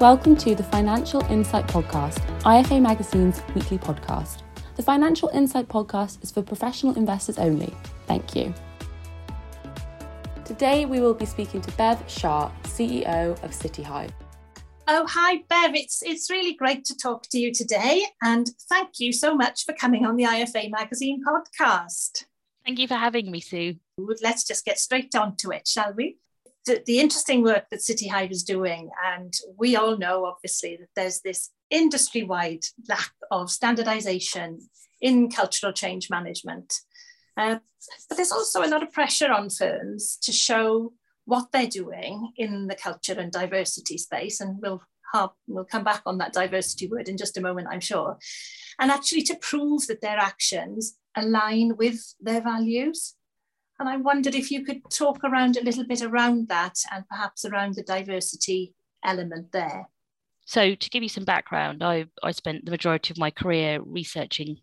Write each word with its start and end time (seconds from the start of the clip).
Welcome 0.00 0.34
to 0.36 0.54
the 0.54 0.62
Financial 0.62 1.20
Insight 1.26 1.66
Podcast, 1.66 2.20
IFA 2.40 2.80
Magazine's 2.80 3.42
weekly 3.54 3.76
podcast. 3.76 4.38
The 4.76 4.82
Financial 4.82 5.28
Insight 5.28 5.68
Podcast 5.68 6.24
is 6.24 6.30
for 6.30 6.40
professional 6.40 6.96
investors 6.96 7.36
only. 7.36 7.74
Thank 8.06 8.34
you. 8.34 8.54
Today 10.46 10.86
we 10.86 11.00
will 11.00 11.12
be 11.12 11.26
speaking 11.26 11.60
to 11.60 11.70
Bev 11.72 12.02
Shah, 12.06 12.50
CEO 12.62 13.32
of 13.44 13.50
CityHive. 13.50 14.08
Oh, 14.88 15.06
hi, 15.06 15.42
Bev. 15.50 15.74
It's, 15.74 16.02
it's 16.02 16.30
really 16.30 16.54
great 16.54 16.86
to 16.86 16.96
talk 16.96 17.24
to 17.32 17.38
you 17.38 17.52
today. 17.52 18.02
And 18.22 18.48
thank 18.70 19.00
you 19.00 19.12
so 19.12 19.34
much 19.34 19.66
for 19.66 19.74
coming 19.74 20.06
on 20.06 20.16
the 20.16 20.24
IFA 20.24 20.70
Magazine 20.70 21.22
podcast. 21.22 22.24
Thank 22.64 22.78
you 22.78 22.88
for 22.88 22.94
having 22.94 23.30
me, 23.30 23.40
Sue. 23.40 23.74
Let's 23.98 24.44
just 24.44 24.64
get 24.64 24.78
straight 24.78 25.14
on 25.14 25.36
to 25.36 25.50
it, 25.50 25.68
shall 25.68 25.92
we? 25.92 26.16
The, 26.66 26.82
the 26.86 27.00
interesting 27.00 27.42
work 27.42 27.64
that 27.70 27.82
City 27.82 28.08
Hive 28.08 28.30
is 28.30 28.44
doing, 28.44 28.90
and 29.04 29.32
we 29.56 29.76
all 29.76 29.96
know 29.96 30.26
obviously 30.26 30.76
that 30.76 30.88
there's 30.94 31.20
this 31.20 31.50
industry 31.70 32.22
wide 32.22 32.64
lack 32.88 33.12
of 33.30 33.50
standardization 33.50 34.60
in 35.00 35.30
cultural 35.30 35.72
change 35.72 36.10
management. 36.10 36.74
Uh, 37.36 37.58
but 38.08 38.16
there's 38.16 38.32
also 38.32 38.62
a 38.62 38.68
lot 38.68 38.82
of 38.82 38.92
pressure 38.92 39.32
on 39.32 39.48
firms 39.48 40.18
to 40.22 40.32
show 40.32 40.92
what 41.24 41.52
they're 41.52 41.66
doing 41.66 42.32
in 42.36 42.66
the 42.66 42.74
culture 42.74 43.18
and 43.18 43.32
diversity 43.32 43.96
space. 43.96 44.40
And 44.40 44.58
we'll, 44.60 44.82
we'll 45.46 45.64
come 45.64 45.84
back 45.84 46.02
on 46.04 46.18
that 46.18 46.32
diversity 46.32 46.88
word 46.88 47.08
in 47.08 47.16
just 47.16 47.38
a 47.38 47.40
moment, 47.40 47.68
I'm 47.70 47.80
sure. 47.80 48.18
And 48.78 48.90
actually 48.90 49.22
to 49.22 49.36
prove 49.36 49.86
that 49.86 50.00
their 50.00 50.18
actions 50.18 50.98
align 51.16 51.76
with 51.76 52.14
their 52.20 52.42
values. 52.42 53.14
And 53.80 53.88
I 53.88 53.96
wondered 53.96 54.34
if 54.34 54.50
you 54.50 54.62
could 54.62 54.82
talk 54.90 55.24
around 55.24 55.56
a 55.56 55.64
little 55.64 55.84
bit 55.84 56.02
around 56.02 56.48
that 56.48 56.74
and 56.92 57.08
perhaps 57.08 57.46
around 57.46 57.74
the 57.74 57.82
diversity 57.82 58.74
element 59.02 59.52
there. 59.52 59.88
So, 60.44 60.74
to 60.74 60.90
give 60.90 61.02
you 61.02 61.08
some 61.08 61.24
background, 61.24 61.82
I, 61.82 62.04
I 62.22 62.32
spent 62.32 62.66
the 62.66 62.72
majority 62.72 63.14
of 63.14 63.18
my 63.18 63.30
career 63.30 63.80
researching 63.82 64.58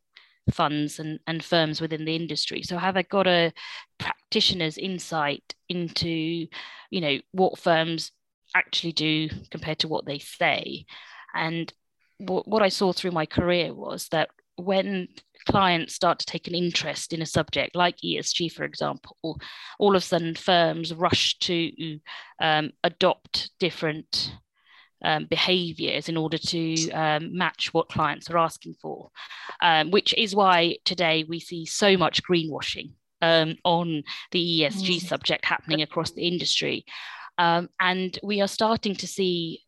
funds 0.54 1.00
and, 1.00 1.20
and 1.26 1.44
firms 1.44 1.82
within 1.82 2.06
the 2.06 2.16
industry. 2.16 2.62
So, 2.62 2.78
have 2.78 2.96
I 2.96 3.02
got 3.02 3.26
a 3.26 3.52
practitioner's 3.98 4.78
insight 4.78 5.56
into, 5.68 6.48
you 6.92 7.02
know, 7.02 7.18
what 7.32 7.58
firms 7.58 8.12
actually 8.56 8.92
do 8.92 9.30
compared 9.50 9.80
to 9.80 9.88
what 9.88 10.06
they 10.06 10.20
say? 10.20 10.86
And 11.34 11.74
what, 12.20 12.48
what 12.48 12.62
I 12.62 12.70
saw 12.70 12.94
through 12.94 13.12
my 13.12 13.26
career 13.26 13.74
was 13.74 14.10
that 14.10 14.30
when 14.58 15.08
clients 15.48 15.96
start 15.96 16.20
to 16.20 16.26
take 16.26 16.48
an 16.48 16.56
interest 16.56 17.14
in 17.14 17.22
a 17.22 17.26
subject 17.26 17.76
like 17.76 17.98
ESG, 17.98 18.52
for 18.52 18.64
example, 18.64 19.40
all 19.80 19.96
of 19.96 20.04
a 20.04 20.06
sudden 20.06 20.36
firms 20.36 20.94
rush 20.94 21.38
to 21.40 22.00
um, 22.42 22.72
adopt 22.84 23.50
different 23.60 24.34
um, 25.04 25.26
behaviors 25.26 26.10
in 26.10 26.18
order 26.18 26.38
to 26.38 26.92
um, 26.92 27.36
match 27.36 27.74
what 27.74 27.90
clients 27.90 28.30
are 28.30 28.38
asking 28.38 28.76
for, 28.82 29.10
um, 29.62 29.92
which 29.92 30.14
is 30.16 30.36
why 30.36 30.78
today 30.86 31.26
we 31.28 31.40
see 31.40 31.66
so 31.66 31.98
much 31.98 32.24
greenwashing 32.24 32.92
um, 33.22 33.56
on 33.64 34.04
the 34.32 34.62
ESG 34.62 35.02
subject 35.02 35.46
happening 35.46 35.82
across 35.82 36.12
the 36.12 36.28
industry. 36.28 36.86
Um, 37.38 37.70
and 37.80 38.18
we 38.24 38.42
are 38.42 38.48
starting 38.48 38.96
to 38.96 39.08
see 39.08 39.62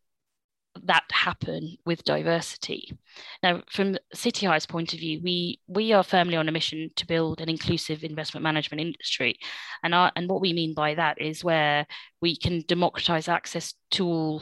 that 0.85 1.03
happen 1.11 1.77
with 1.85 2.03
diversity. 2.03 2.97
Now, 3.44 3.61
from 3.69 3.97
CityHive's 4.16 4.66
point 4.66 4.94
of 4.94 4.99
view, 4.99 5.19
we 5.23 5.59
we 5.67 5.94
are 5.94 6.03
firmly 6.03 6.36
on 6.36 6.49
a 6.49 6.52
mission 6.52 6.89
to 6.95 7.08
build 7.08 7.41
an 7.41 7.49
inclusive 7.49 8.03
investment 8.03 8.44
management 8.44 8.81
industry, 8.81 9.38
and 9.83 9.94
our, 9.94 10.11
and 10.16 10.30
what 10.30 10.41
we 10.41 10.53
mean 10.53 10.73
by 10.73 10.95
that 10.95 11.21
is 11.21 11.44
where 11.44 11.86
we 12.21 12.36
can 12.36 12.63
democratize 12.67 13.27
access 13.27 13.73
to 13.91 14.05
all 14.05 14.41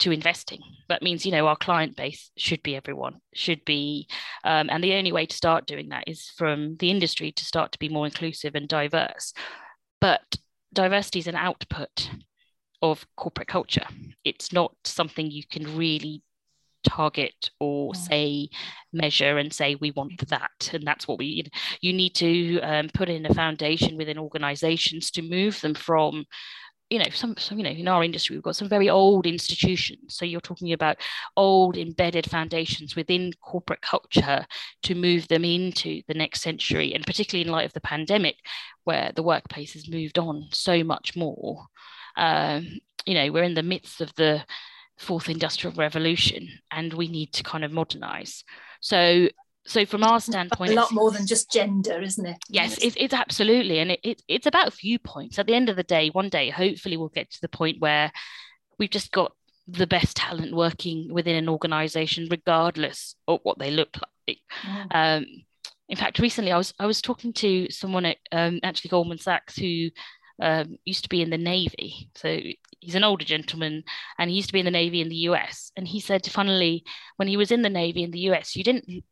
to 0.00 0.12
investing. 0.12 0.60
That 0.88 1.02
means 1.02 1.24
you 1.24 1.32
know 1.32 1.46
our 1.46 1.56
client 1.56 1.96
base 1.96 2.30
should 2.36 2.62
be 2.62 2.76
everyone, 2.76 3.20
should 3.34 3.64
be, 3.64 4.08
um, 4.44 4.68
and 4.70 4.82
the 4.82 4.94
only 4.94 5.12
way 5.12 5.26
to 5.26 5.36
start 5.36 5.66
doing 5.66 5.90
that 5.90 6.04
is 6.06 6.30
from 6.36 6.76
the 6.76 6.90
industry 6.90 7.32
to 7.32 7.44
start 7.44 7.72
to 7.72 7.78
be 7.78 7.88
more 7.88 8.06
inclusive 8.06 8.54
and 8.54 8.68
diverse. 8.68 9.32
But 10.00 10.36
diversity 10.72 11.18
is 11.18 11.26
an 11.26 11.36
output 11.36 12.10
of 12.82 13.06
corporate 13.16 13.48
culture. 13.48 13.86
It's 14.24 14.52
not 14.52 14.74
something 14.84 15.30
you 15.30 15.44
can 15.50 15.76
really 15.76 16.22
target 16.82 17.50
or 17.60 17.94
say 17.94 18.48
measure 18.92 19.38
and 19.38 19.52
say 19.52 19.74
we 19.74 19.90
want 19.90 20.26
that 20.28 20.70
and 20.72 20.86
that's 20.86 21.06
what 21.06 21.18
we 21.18 21.26
you, 21.26 21.42
know, 21.42 21.50
you 21.82 21.92
need 21.92 22.14
to 22.14 22.58
um, 22.60 22.88
put 22.94 23.08
in 23.08 23.26
a 23.26 23.34
foundation 23.34 23.98
within 23.98 24.18
organizations 24.18 25.10
to 25.10 25.20
move 25.20 25.60
them 25.60 25.74
from 25.74 26.24
you 26.88 26.98
know 26.98 27.08
some, 27.12 27.36
some 27.36 27.58
you 27.58 27.64
know 27.64 27.70
in 27.70 27.86
our 27.86 28.02
industry 28.02 28.34
we've 28.34 28.42
got 28.42 28.56
some 28.56 28.68
very 28.68 28.90
old 28.90 29.26
institutions. 29.26 30.16
So 30.16 30.24
you're 30.24 30.40
talking 30.40 30.72
about 30.72 30.96
old 31.36 31.76
embedded 31.76 32.28
foundations 32.28 32.96
within 32.96 33.32
corporate 33.40 33.80
culture 33.80 34.44
to 34.82 34.94
move 34.94 35.28
them 35.28 35.44
into 35.44 36.02
the 36.08 36.14
next 36.14 36.42
century 36.42 36.92
and 36.94 37.06
particularly 37.06 37.46
in 37.46 37.52
light 37.52 37.66
of 37.66 37.72
the 37.74 37.80
pandemic 37.80 38.36
where 38.84 39.12
the 39.14 39.22
workplace 39.22 39.74
has 39.74 39.88
moved 39.88 40.18
on 40.18 40.46
so 40.50 40.82
much 40.82 41.14
more 41.14 41.66
um, 42.16 42.78
you 43.06 43.14
know 43.14 43.30
we're 43.32 43.44
in 43.44 43.54
the 43.54 43.62
midst 43.62 44.00
of 44.00 44.14
the 44.14 44.44
fourth 45.00 45.28
industrial 45.28 45.74
revolution 45.76 46.48
and 46.70 46.92
we 46.92 47.08
need 47.08 47.32
to 47.32 47.42
kind 47.42 47.64
of 47.64 47.72
modernize. 47.72 48.44
So 48.80 49.28
so 49.66 49.84
from 49.84 50.02
our 50.02 50.20
standpoint 50.20 50.72
a 50.72 50.74
lot 50.74 50.92
more 50.92 51.10
than 51.10 51.26
just 51.26 51.50
gender 51.50 52.00
isn't 52.00 52.26
it? 52.26 52.36
Yes 52.48 52.78
it's, 52.78 52.96
it's 52.98 53.14
absolutely 53.14 53.78
and 53.78 53.92
it, 53.92 54.00
it, 54.02 54.22
it's 54.28 54.46
about 54.46 54.74
viewpoints. 54.74 55.38
At 55.38 55.46
the 55.46 55.54
end 55.54 55.68
of 55.68 55.76
the 55.76 55.82
day 55.82 56.10
one 56.10 56.28
day 56.28 56.50
hopefully 56.50 56.96
we'll 56.96 57.08
get 57.08 57.30
to 57.30 57.40
the 57.40 57.48
point 57.48 57.80
where 57.80 58.12
we've 58.78 58.90
just 58.90 59.10
got 59.10 59.32
the 59.66 59.86
best 59.86 60.16
talent 60.16 60.54
working 60.54 61.12
within 61.12 61.36
an 61.36 61.48
organization 61.48 62.28
regardless 62.30 63.14
of 63.28 63.40
what 63.42 63.58
they 63.58 63.70
look 63.70 63.96
like. 64.26 64.38
Mm. 64.66 64.86
um, 64.90 65.26
in 65.88 65.96
fact 65.96 66.18
recently 66.18 66.52
i 66.52 66.56
was 66.56 66.72
i 66.78 66.86
was 66.86 67.02
talking 67.02 67.32
to 67.32 67.68
someone 67.70 68.04
at 68.06 68.16
um, 68.32 68.60
actually 68.62 68.88
goldman 68.88 69.18
sachs 69.18 69.56
who 69.56 69.88
um, 70.40 70.76
used 70.84 71.04
to 71.04 71.08
be 71.08 71.22
in 71.22 71.30
the 71.30 71.38
Navy. 71.38 72.08
So 72.14 72.38
he's 72.80 72.94
an 72.94 73.04
older 73.04 73.24
gentleman 73.24 73.84
and 74.18 74.30
he 74.30 74.36
used 74.36 74.48
to 74.48 74.52
be 74.52 74.60
in 74.60 74.64
the 74.64 74.70
Navy 74.70 75.00
in 75.00 75.08
the 75.08 75.28
US. 75.28 75.70
And 75.76 75.86
he 75.86 76.00
said, 76.00 76.26
funnily, 76.26 76.84
when 77.16 77.28
he 77.28 77.36
was 77.36 77.50
in 77.50 77.62
the 77.62 77.70
Navy 77.70 78.02
in 78.02 78.10
the 78.10 78.30
US, 78.30 78.56
you 78.56 78.64
didn't, 78.64 79.04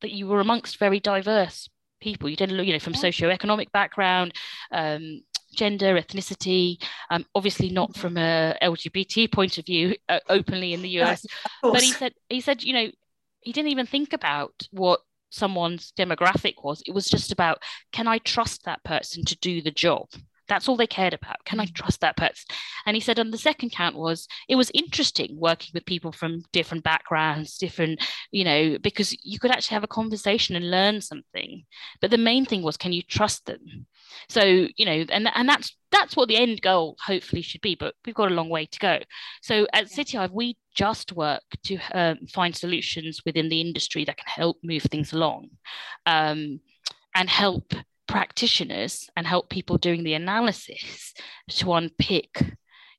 that 0.00 0.12
you 0.12 0.26
were 0.26 0.40
amongst 0.40 0.78
very 0.78 1.00
diverse 1.00 1.68
people. 2.00 2.28
You 2.28 2.36
didn't 2.36 2.56
look, 2.56 2.66
you 2.66 2.72
know, 2.72 2.78
from 2.78 2.94
socio-economic 2.94 3.70
background, 3.72 4.34
um, 4.72 5.22
gender, 5.54 5.94
ethnicity, 5.94 6.82
um, 7.10 7.24
obviously 7.34 7.70
not 7.70 7.90
mm-hmm. 7.90 8.00
from 8.00 8.16
a 8.16 8.56
LGBT 8.62 9.30
point 9.30 9.58
of 9.58 9.66
view 9.66 9.94
uh, 10.08 10.20
openly 10.28 10.72
in 10.72 10.82
the 10.82 10.88
US. 11.00 11.24
but 11.62 11.80
he 11.80 11.92
said, 11.92 12.12
he 12.28 12.40
said, 12.40 12.62
you 12.62 12.72
know, 12.72 12.90
he 13.40 13.52
didn't 13.52 13.70
even 13.70 13.86
think 13.86 14.12
about 14.12 14.66
what 14.70 15.00
someone's 15.30 15.92
demographic 15.98 16.54
was. 16.62 16.82
It 16.86 16.92
was 16.92 17.08
just 17.08 17.32
about, 17.32 17.62
can 17.92 18.06
I 18.06 18.18
trust 18.18 18.64
that 18.64 18.84
person 18.84 19.24
to 19.24 19.36
do 19.38 19.62
the 19.62 19.70
job? 19.70 20.08
That's 20.52 20.68
all 20.68 20.76
they 20.76 20.86
cared 20.86 21.14
about. 21.14 21.42
Can 21.46 21.60
I 21.60 21.64
mm. 21.64 21.74
trust 21.74 22.02
that 22.02 22.18
person? 22.18 22.44
And 22.84 22.94
he 22.94 23.00
said, 23.00 23.18
on 23.18 23.30
the 23.30 23.38
second 23.38 23.70
count 23.70 23.96
was 23.96 24.28
it 24.50 24.56
was 24.56 24.70
interesting 24.74 25.34
working 25.38 25.70
with 25.72 25.86
people 25.86 26.12
from 26.12 26.42
different 26.52 26.84
backgrounds, 26.84 27.56
different, 27.56 28.04
you 28.32 28.44
know, 28.44 28.76
because 28.82 29.16
you 29.24 29.38
could 29.38 29.50
actually 29.50 29.76
have 29.76 29.84
a 29.84 29.88
conversation 29.88 30.54
and 30.54 30.70
learn 30.70 31.00
something. 31.00 31.64
But 32.02 32.10
the 32.10 32.18
main 32.18 32.44
thing 32.44 32.62
was, 32.62 32.76
can 32.76 32.92
you 32.92 33.00
trust 33.00 33.46
them? 33.46 33.86
So, 34.28 34.42
you 34.76 34.84
know, 34.84 35.06
and 35.08 35.30
and 35.34 35.48
that's 35.48 35.74
that's 35.90 36.16
what 36.16 36.28
the 36.28 36.36
end 36.36 36.60
goal 36.60 36.98
hopefully 37.02 37.40
should 37.40 37.62
be, 37.62 37.74
but 37.74 37.94
we've 38.04 38.14
got 38.14 38.30
a 38.30 38.34
long 38.34 38.50
way 38.50 38.66
to 38.66 38.78
go. 38.78 38.98
So 39.40 39.66
at 39.72 39.86
CityHive, 39.86 40.32
we 40.32 40.58
just 40.74 41.12
work 41.12 41.44
to 41.64 41.78
um, 41.94 42.18
find 42.26 42.54
solutions 42.54 43.22
within 43.24 43.48
the 43.48 43.62
industry 43.62 44.04
that 44.04 44.18
can 44.18 44.26
help 44.26 44.58
move 44.62 44.82
things 44.82 45.14
along 45.14 45.48
um, 46.04 46.60
and 47.14 47.30
help 47.30 47.72
practitioners 48.12 49.08
and 49.16 49.26
help 49.26 49.48
people 49.48 49.78
doing 49.78 50.04
the 50.04 50.12
analysis 50.12 51.14
to 51.48 51.72
unpick 51.72 52.44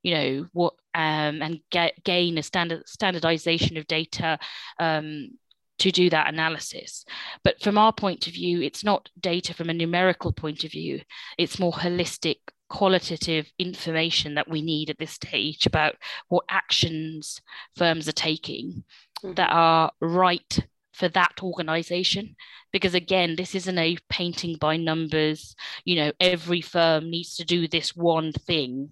you 0.01 0.13
know 0.13 0.48
what 0.54 0.74
um, 0.95 1.42
and 1.42 1.60
get, 1.71 2.04
gain 2.04 2.38
a 2.39 2.44
standard 2.44 2.88
standardization 2.88 3.77
of 3.77 3.86
data 3.86 4.39
um, 4.80 5.30
to 5.77 5.92
do 5.92 6.10
that 6.10 6.33
analysis 6.33 7.06
but 7.44 7.62
from 7.62 7.77
our 7.77 7.94
point 7.94 8.25
of 8.25 8.33
view 8.33 8.60
it's 8.62 8.83
not 8.83 9.10
data 9.19 9.54
from 9.54 9.69
a 9.69 9.74
numerical 9.74 10.31
point 10.31 10.63
of 10.63 10.71
view 10.71 11.00
it's 11.38 11.59
more 11.59 11.71
holistic 11.71 12.38
qualitative 12.69 13.51
information 13.59 14.33
that 14.33 14.50
we 14.50 14.63
need 14.63 14.89
at 14.89 14.98
this 14.98 15.12
stage 15.12 15.68
about 15.68 15.95
what 16.30 16.44
actions 16.50 17.39
firms 17.75 18.07
are 18.07 18.13
taking 18.13 18.83
mm-hmm. 19.24 19.33
that 19.36 19.51
are 19.51 19.92
right 20.01 20.59
for 20.94 21.10
that 21.10 21.42
organization. 21.42 22.36
Because 22.72 22.94
again 22.94 23.36
this 23.36 23.56
isn't 23.56 23.78
a 23.78 23.98
painting 24.10 24.57
by 24.60 24.78
numbers 24.78 25.56
you 25.86 25.95
know 25.95 26.12
every 26.19 26.62
firm 26.62 27.10
needs 27.10 27.36
to 27.36 27.45
do 27.45 27.68
this 27.68 27.95
one 27.95 28.31
thing. 28.31 28.92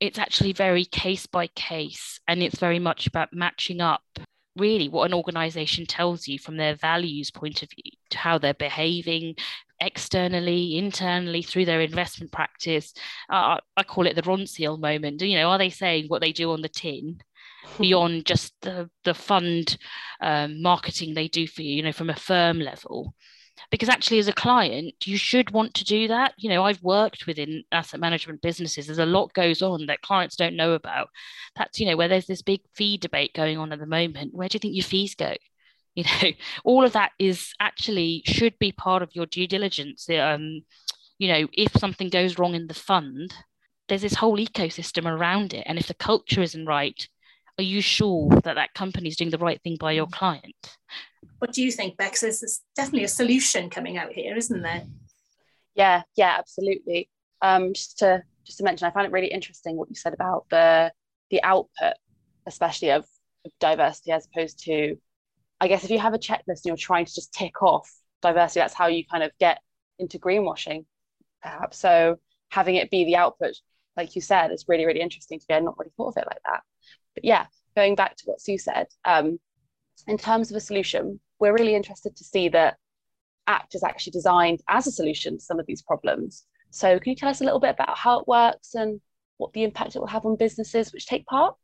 It's 0.00 0.18
actually 0.18 0.52
very 0.52 0.84
case 0.84 1.26
by 1.26 1.46
case 1.48 2.20
and 2.26 2.42
it's 2.42 2.58
very 2.58 2.78
much 2.78 3.06
about 3.06 3.32
matching 3.32 3.80
up 3.80 4.02
really 4.56 4.88
what 4.88 5.06
an 5.06 5.14
organization 5.14 5.86
tells 5.86 6.28
you 6.28 6.38
from 6.38 6.56
their 6.56 6.74
values 6.74 7.30
point 7.30 7.62
of 7.62 7.70
view 7.70 7.90
to 8.10 8.18
how 8.18 8.38
they're 8.38 8.54
behaving 8.54 9.34
externally 9.80 10.76
internally 10.76 11.42
through 11.42 11.64
their 11.64 11.80
investment 11.80 12.30
practice. 12.30 12.92
Uh, 13.28 13.58
i 13.76 13.82
call 13.82 14.06
it 14.06 14.14
the 14.14 14.22
ronseal 14.22 14.78
moment. 14.78 15.20
You 15.22 15.38
know 15.38 15.50
are 15.50 15.58
they 15.58 15.70
saying 15.70 16.06
what 16.08 16.20
they 16.20 16.32
do 16.32 16.52
on 16.52 16.62
the 16.62 16.68
tin 16.68 17.20
beyond 17.78 18.26
just 18.26 18.54
the 18.62 18.88
the 19.04 19.14
fund 19.14 19.76
um, 20.20 20.62
marketing 20.62 21.14
they 21.14 21.28
do 21.28 21.46
for 21.46 21.62
you 21.62 21.76
you 21.76 21.82
know 21.82 21.92
from 21.92 22.10
a 22.10 22.16
firm 22.16 22.58
level. 22.58 23.14
Because 23.70 23.88
actually 23.88 24.18
as 24.18 24.28
a 24.28 24.32
client 24.32 24.94
you 25.04 25.16
should 25.16 25.50
want 25.50 25.74
to 25.74 25.84
do 25.84 26.08
that. 26.08 26.34
You 26.38 26.48
know 26.48 26.64
i've 26.64 26.82
worked 26.82 27.26
within 27.26 27.64
asset 27.72 28.00
management 28.00 28.42
businesses. 28.42 28.86
There's 28.86 28.98
a 28.98 29.06
lot 29.06 29.34
goes 29.34 29.62
on 29.62 29.86
that 29.86 30.02
clients 30.02 30.36
don't 30.36 30.56
know 30.56 30.72
about. 30.72 31.08
That's 31.56 31.78
you 31.78 31.86
know 31.86 31.96
where 31.96 32.08
there's 32.08 32.26
this 32.26 32.42
big 32.42 32.60
fee 32.74 32.96
debate 32.98 33.34
going 33.34 33.58
on 33.58 33.72
at 33.72 33.78
the 33.78 33.86
moment. 33.86 34.34
Where 34.34 34.48
do 34.48 34.56
you 34.56 34.60
think 34.60 34.74
your 34.74 34.84
fees 34.84 35.14
go? 35.14 35.34
You 35.94 36.04
know 36.04 36.30
all 36.64 36.84
of 36.86 36.94
that 36.94 37.12
is 37.18 37.52
actually 37.60 38.22
should 38.24 38.58
be 38.58 38.72
part 38.72 39.02
of 39.02 39.10
your 39.14 39.26
due 39.26 39.46
diligence. 39.46 40.08
Um 40.08 40.62
you 41.18 41.28
know 41.28 41.46
if 41.52 41.72
something 41.72 42.08
goes 42.08 42.38
wrong 42.38 42.54
in 42.54 42.66
the 42.66 42.74
fund 42.74 43.34
there's 43.88 44.02
this 44.02 44.14
whole 44.14 44.38
ecosystem 44.38 45.04
around 45.04 45.52
it. 45.52 45.64
And 45.66 45.78
if 45.78 45.86
the 45.86 45.94
culture 45.94 46.40
isn't 46.40 46.64
right 46.66 47.06
are 47.58 47.64
you 47.64 47.80
sure 47.80 48.28
that 48.30 48.54
that 48.54 48.74
company 48.74 49.08
is 49.08 49.16
doing 49.16 49.30
the 49.30 49.38
right 49.38 49.60
thing 49.62 49.76
by 49.78 49.92
your 49.92 50.06
mm. 50.06 50.12
client 50.12 50.76
what 51.38 51.52
do 51.52 51.62
you 51.62 51.70
think 51.70 51.96
bex 51.96 52.20
there's 52.20 52.60
definitely 52.76 53.04
a 53.04 53.08
solution 53.08 53.70
coming 53.70 53.98
out 53.98 54.12
here 54.12 54.36
isn't 54.36 54.62
there 54.62 54.82
yeah 55.74 56.02
yeah 56.16 56.36
absolutely 56.38 57.08
um 57.42 57.72
just 57.72 57.98
to 57.98 58.22
just 58.44 58.58
to 58.58 58.64
mention 58.64 58.86
i 58.86 58.90
find 58.90 59.06
it 59.06 59.12
really 59.12 59.30
interesting 59.30 59.76
what 59.76 59.88
you 59.88 59.94
said 59.94 60.14
about 60.14 60.44
the 60.50 60.92
the 61.30 61.42
output 61.42 61.94
especially 62.46 62.90
of, 62.90 63.04
of 63.44 63.52
diversity 63.60 64.12
as 64.12 64.26
opposed 64.26 64.62
to 64.64 64.96
I 65.62 65.68
guess 65.68 65.84
if 65.84 65.90
you 65.90 66.00
have 66.00 66.12
a 66.12 66.18
checklist 66.18 66.48
and 66.48 66.64
you're 66.64 66.76
trying 66.76 67.04
to 67.04 67.14
just 67.14 67.32
tick 67.32 67.62
off 67.62 67.88
diversity, 68.20 68.58
that's 68.58 68.74
how 68.74 68.88
you 68.88 69.06
kind 69.06 69.22
of 69.22 69.30
get 69.38 69.60
into 70.00 70.18
greenwashing, 70.18 70.86
perhaps. 71.40 71.78
So 71.78 72.16
having 72.50 72.74
it 72.74 72.90
be 72.90 73.04
the 73.04 73.14
output, 73.14 73.52
like 73.96 74.16
you 74.16 74.22
said, 74.22 74.50
is 74.50 74.64
really, 74.66 74.86
really 74.86 75.00
interesting 75.00 75.38
to 75.38 75.46
me. 75.48 75.54
I'd 75.54 75.62
not 75.62 75.78
really 75.78 75.92
thought 75.96 76.08
of 76.08 76.16
it 76.16 76.26
like 76.26 76.42
that. 76.46 76.62
But 77.14 77.24
yeah, 77.24 77.46
going 77.76 77.94
back 77.94 78.16
to 78.16 78.24
what 78.26 78.40
Sue 78.40 78.58
said, 78.58 78.86
um, 79.04 79.38
in 80.06 80.18
terms 80.18 80.50
of 80.50 80.56
a 80.56 80.60
solution, 80.60 81.20
we're 81.38 81.54
really 81.54 81.74
interested 81.74 82.16
to 82.16 82.24
see 82.24 82.48
that 82.50 82.76
ACT 83.46 83.74
is 83.74 83.82
actually 83.82 84.12
designed 84.12 84.60
as 84.68 84.86
a 84.86 84.92
solution 84.92 85.38
to 85.38 85.44
some 85.44 85.58
of 85.58 85.66
these 85.66 85.82
problems. 85.82 86.44
So 86.70 86.98
can 86.98 87.10
you 87.10 87.16
tell 87.16 87.28
us 87.28 87.40
a 87.40 87.44
little 87.44 87.60
bit 87.60 87.70
about 87.70 87.98
how 87.98 88.20
it 88.20 88.28
works 88.28 88.74
and 88.74 89.00
what 89.36 89.52
the 89.52 89.64
impact 89.64 89.96
it 89.96 89.98
will 89.98 90.06
have 90.06 90.24
on 90.24 90.36
businesses 90.36 90.92
which 90.92 91.06
take 91.06 91.26
part? 91.26 91.54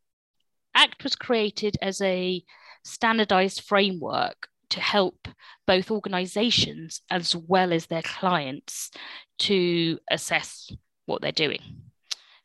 ACT 0.75 1.03
was 1.03 1.17
created 1.17 1.77
as 1.81 2.01
a 2.01 2.43
standardized 2.85 3.63
framework 3.63 4.49
to 4.71 4.81
help 4.81 5.29
both 5.67 5.91
organizations 5.91 7.01
as 7.11 7.35
well 7.35 7.73
as 7.73 7.87
their 7.87 8.03
clients 8.03 8.91
to 9.39 9.99
assess 10.11 10.71
what 11.07 11.23
they're 11.23 11.33
doing. 11.33 11.61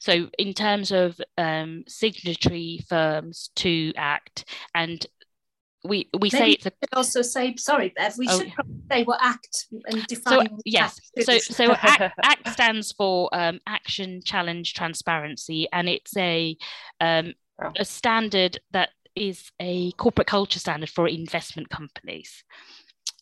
So, 0.03 0.27
in 0.37 0.53
terms 0.53 0.91
of 0.91 1.17
um, 1.37 1.85
signatory 1.87 2.81
firms 2.89 3.51
to 3.55 3.93
ACT, 3.95 4.43
and 4.75 5.05
we 5.85 6.09
we 6.19 6.29
Maybe 6.33 6.37
say 6.37 6.51
it's 6.51 6.65
a, 6.65 6.71
also 6.91 7.21
say 7.21 7.55
sorry, 7.55 7.93
Bev. 7.95 8.17
We 8.17 8.27
oh, 8.29 8.39
should 8.39 8.51
say 8.91 9.03
what 9.05 9.23
ACT 9.23 9.67
and 9.85 10.05
define. 10.07 10.49
So, 10.49 10.57
yes, 10.65 10.99
so 11.21 11.37
so 11.37 11.71
ACT, 11.81 12.19
ACT, 12.21 12.49
stands 12.49 12.91
for 12.91 13.29
um, 13.31 13.61
Action 13.65 14.21
Challenge 14.25 14.73
Transparency, 14.73 15.69
and 15.71 15.87
it's 15.87 16.17
a 16.17 16.57
um, 16.99 17.33
a 17.77 17.85
standard 17.85 18.59
that 18.71 18.89
is 19.15 19.51
a 19.61 19.93
corporate 19.93 20.27
culture 20.27 20.59
standard 20.59 20.89
for 20.89 21.07
investment 21.07 21.69
companies 21.69 22.43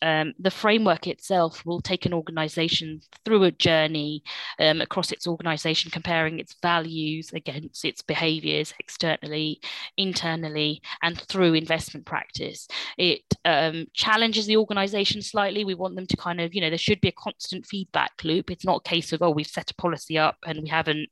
um, 0.02 0.34
the 0.40 0.52
framework 0.52 1.08
itself 1.08 1.66
will 1.66 1.82
take 1.82 2.06
an 2.06 2.14
organization 2.14 3.02
through 3.24 3.44
a 3.44 3.52
journey 3.52 4.24
um, 4.60 4.82
across 4.82 5.12
its 5.12 5.28
organization, 5.28 5.92
comparing 5.92 6.40
its 6.40 6.56
values 6.62 7.32
against 7.34 7.86
its 7.86 8.02
behaviors 8.02 8.74
externally, 8.80 9.62
internally, 9.98 10.82
and 11.04 11.20
through 11.22 11.54
investment 11.54 12.06
practice. 12.06 12.68
It 12.98 13.22
um, 13.46 13.88
challenges 13.94 14.48
the 14.48 14.58
organization 14.58 15.22
slightly. 15.22 15.64
We 15.64 15.76
want 15.76 15.96
them 15.96 16.08
to 16.08 16.18
kind 16.18 16.42
of, 16.42 16.54
you 16.54 16.62
know, 16.62 16.70
there 16.70 16.78
should 16.78 17.02
be 17.02 17.10
a 17.10 17.14
constant 17.14 17.66
feedback 17.66 18.12
loop. 18.24 18.50
It's 18.50 18.66
not 18.66 18.82
a 18.86 18.90
case 18.90 19.14
of, 19.14 19.22
oh, 19.22 19.32
we've 19.32 19.48
set 19.48 19.72
a 19.72 19.76
policy 19.76 20.18
up 20.18 20.38
and 20.46 20.62
we 20.62 20.70
haven't 20.70 21.10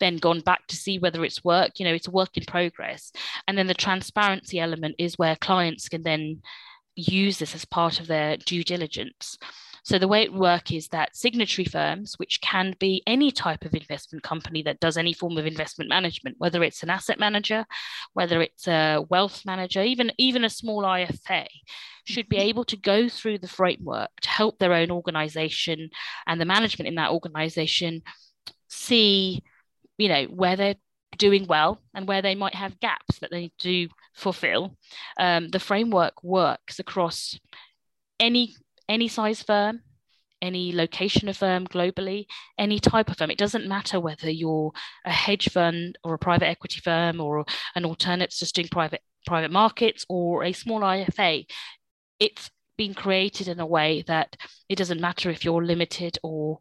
then 0.00 0.16
gone 0.16 0.40
back 0.40 0.66
to 0.68 0.76
see 0.76 0.98
whether 0.98 1.24
it's 1.24 1.44
worked. 1.44 1.78
You 1.78 1.86
know, 1.86 1.94
it's 1.94 2.08
a 2.08 2.12
work 2.12 2.36
in 2.36 2.44
progress. 2.44 3.12
And 3.46 3.56
then 3.56 3.66
the 3.66 3.74
transparency 3.74 4.58
element 4.58 4.96
is 4.98 5.18
where 5.18 5.36
clients 5.36 5.88
can 5.88 6.02
then 6.02 6.42
use 6.94 7.38
this 7.38 7.54
as 7.54 7.64
part 7.64 8.00
of 8.00 8.06
their 8.06 8.36
due 8.36 8.64
diligence. 8.64 9.38
So 9.84 9.98
the 9.98 10.08
way 10.08 10.22
it 10.22 10.32
works 10.32 10.70
is 10.70 10.88
that 10.88 11.16
signatory 11.16 11.64
firms, 11.64 12.14
which 12.16 12.40
can 12.40 12.76
be 12.78 13.02
any 13.04 13.32
type 13.32 13.64
of 13.64 13.74
investment 13.74 14.22
company 14.22 14.62
that 14.62 14.78
does 14.78 14.96
any 14.96 15.12
form 15.12 15.36
of 15.38 15.46
investment 15.46 15.90
management, 15.90 16.36
whether 16.38 16.62
it's 16.62 16.84
an 16.84 16.90
asset 16.90 17.18
manager, 17.18 17.66
whether 18.12 18.40
it's 18.40 18.68
a 18.68 19.04
wealth 19.08 19.42
manager, 19.44 19.82
even, 19.82 20.12
even 20.18 20.44
a 20.44 20.50
small 20.50 20.84
IFA, 20.84 21.46
should 22.04 22.28
be 22.28 22.36
mm-hmm. 22.36 22.48
able 22.48 22.64
to 22.66 22.76
go 22.76 23.08
through 23.08 23.38
the 23.38 23.48
framework 23.48 24.10
to 24.20 24.28
help 24.28 24.58
their 24.58 24.72
own 24.72 24.92
organization 24.92 25.90
and 26.28 26.40
the 26.40 26.44
management 26.44 26.86
in 26.86 26.94
that 26.94 27.10
organization 27.10 28.02
see, 28.68 29.42
you 29.98 30.08
know, 30.08 30.24
where 30.24 30.56
they're 30.56 30.76
doing 31.18 31.46
well 31.46 31.80
and 31.92 32.06
where 32.06 32.22
they 32.22 32.36
might 32.36 32.54
have 32.54 32.80
gaps 32.80 33.18
that 33.18 33.30
they 33.30 33.40
need 33.40 33.52
to 33.58 33.88
fulfill. 34.12 34.76
Um, 35.18 35.48
the 35.48 35.58
framework 35.58 36.22
works 36.22 36.78
across 36.78 37.38
any 38.20 38.56
any 38.88 39.08
size 39.08 39.42
firm, 39.42 39.82
any 40.40 40.72
location 40.72 41.28
of 41.28 41.36
firm 41.36 41.66
globally, 41.66 42.26
any 42.58 42.78
type 42.78 43.08
of 43.08 43.16
firm. 43.16 43.30
It 43.30 43.38
doesn't 43.38 43.68
matter 43.68 44.00
whether 44.00 44.30
you're 44.30 44.72
a 45.04 45.12
hedge 45.12 45.48
fund 45.48 45.96
or 46.04 46.14
a 46.14 46.18
private 46.18 46.48
equity 46.48 46.80
firm 46.80 47.20
or 47.20 47.44
an 47.74 47.84
alternate 47.84 48.30
just 48.30 48.54
doing 48.54 48.68
private 48.68 49.00
private 49.26 49.50
markets 49.50 50.04
or 50.08 50.44
a 50.44 50.52
small 50.52 50.80
IFA. 50.80 51.46
It's 52.18 52.50
been 52.76 52.94
created 52.94 53.48
in 53.48 53.60
a 53.60 53.66
way 53.66 54.02
that 54.08 54.36
it 54.68 54.76
doesn't 54.76 55.00
matter 55.00 55.30
if 55.30 55.44
you're 55.44 55.64
limited 55.64 56.18
or 56.22 56.58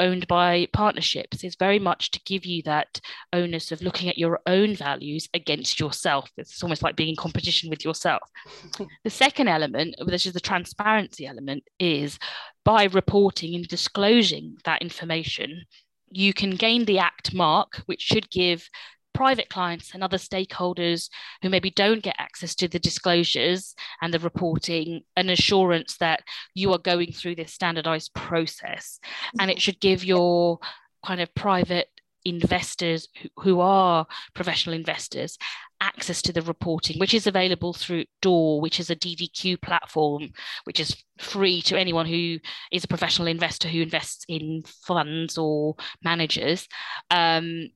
owned 0.00 0.26
by 0.26 0.66
partnerships 0.72 1.44
is 1.44 1.56
very 1.56 1.78
much 1.78 2.10
to 2.12 2.20
give 2.24 2.44
you 2.44 2.62
that 2.64 3.00
onus 3.32 3.72
of 3.72 3.82
looking 3.82 4.08
at 4.08 4.18
your 4.18 4.40
own 4.46 4.74
values 4.74 5.28
against 5.34 5.80
yourself. 5.80 6.30
It's 6.36 6.62
almost 6.62 6.82
like 6.82 6.96
being 6.96 7.10
in 7.10 7.16
competition 7.16 7.70
with 7.70 7.84
yourself. 7.84 8.22
the 9.04 9.10
second 9.10 9.48
element, 9.48 9.96
which 10.02 10.26
is 10.26 10.32
the 10.32 10.40
transparency 10.40 11.26
element, 11.26 11.64
is 11.78 12.18
by 12.64 12.84
reporting 12.84 13.54
and 13.54 13.66
disclosing 13.66 14.56
that 14.64 14.82
information, 14.82 15.64
you 16.10 16.32
can 16.32 16.50
gain 16.50 16.84
the 16.84 16.98
ACT 16.98 17.34
mark, 17.34 17.82
which 17.86 18.00
should 18.00 18.30
give 18.30 18.68
private 19.14 19.48
clients 19.48 19.94
and 19.94 20.02
other 20.02 20.18
stakeholders 20.18 21.08
who 21.42 21.48
maybe 21.48 21.70
don't 21.70 22.02
get 22.02 22.16
access 22.18 22.54
to 22.56 22.68
the 22.68 22.78
disclosures 22.78 23.74
and 24.02 24.12
the 24.12 24.18
reporting 24.18 25.02
an 25.16 25.30
assurance 25.30 25.96
that 25.98 26.22
you 26.54 26.72
are 26.72 26.78
going 26.78 27.12
through 27.12 27.36
this 27.36 27.52
standardized 27.52 28.12
process 28.14 28.98
and 29.40 29.50
it 29.50 29.60
should 29.60 29.80
give 29.80 30.04
your 30.04 30.58
kind 31.04 31.20
of 31.20 31.34
private 31.34 31.88
investors 32.24 33.08
who, 33.40 33.60
are 33.60 34.06
professional 34.34 34.74
investors 34.74 35.38
access 35.80 36.22
to 36.22 36.32
the 36.32 36.42
reporting, 36.42 36.98
which 36.98 37.14
is 37.14 37.26
available 37.26 37.72
through 37.72 38.04
DOOR, 38.22 38.60
which 38.60 38.80
is 38.80 38.90
a 38.90 38.96
DDQ 38.96 39.60
platform, 39.60 40.30
which 40.64 40.80
is 40.80 40.96
free 41.18 41.60
to 41.62 41.78
anyone 41.78 42.06
who 42.06 42.38
is 42.72 42.84
a 42.84 42.88
professional 42.88 43.28
investor 43.28 43.68
who 43.68 43.82
invests 43.82 44.24
in 44.28 44.62
funds 44.86 45.36
or 45.36 45.76
managers. 46.02 46.66
Um, 47.10 47.68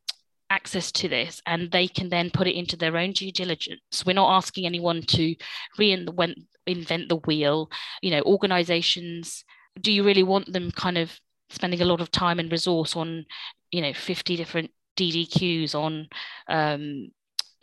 access 0.51 0.91
to 0.93 1.09
this 1.09 1.43
and 1.47 1.71
they 1.71 1.89
can 1.89 2.09
then 2.09 2.31
put 2.31 2.47
it 2.47 2.57
into 2.57 2.77
their 2.77 2.97
own 2.97 3.13
due 3.13 3.33
diligence. 3.33 4.05
We're 4.05 4.15
not 4.15 4.37
asking 4.37 4.67
anyone 4.67 5.03
to 5.03 5.35
reinvent 5.79 7.09
the 7.09 7.21
wheel. 7.27 7.71
You 8.03 8.11
know, 8.13 8.23
organizations, 8.23 9.45
do 9.81 9.93
you 9.93 10.05
really 10.05 10.23
want 10.23 10.53
them 10.53 10.71
kind 10.71 10.99
of 10.99 11.19
spending 11.51 11.81
a 11.81 11.87
lot 11.87 12.01
of 12.01 12.11
time 12.11 12.39
and 12.39 12.51
resource 12.51 12.97
on, 12.97 13.27
you 13.71 13.81
know, 13.81 13.93
50 13.93 14.37
different 14.37 14.71
DDQs 14.97 15.75
on 15.75 16.09
um, 16.49 17.11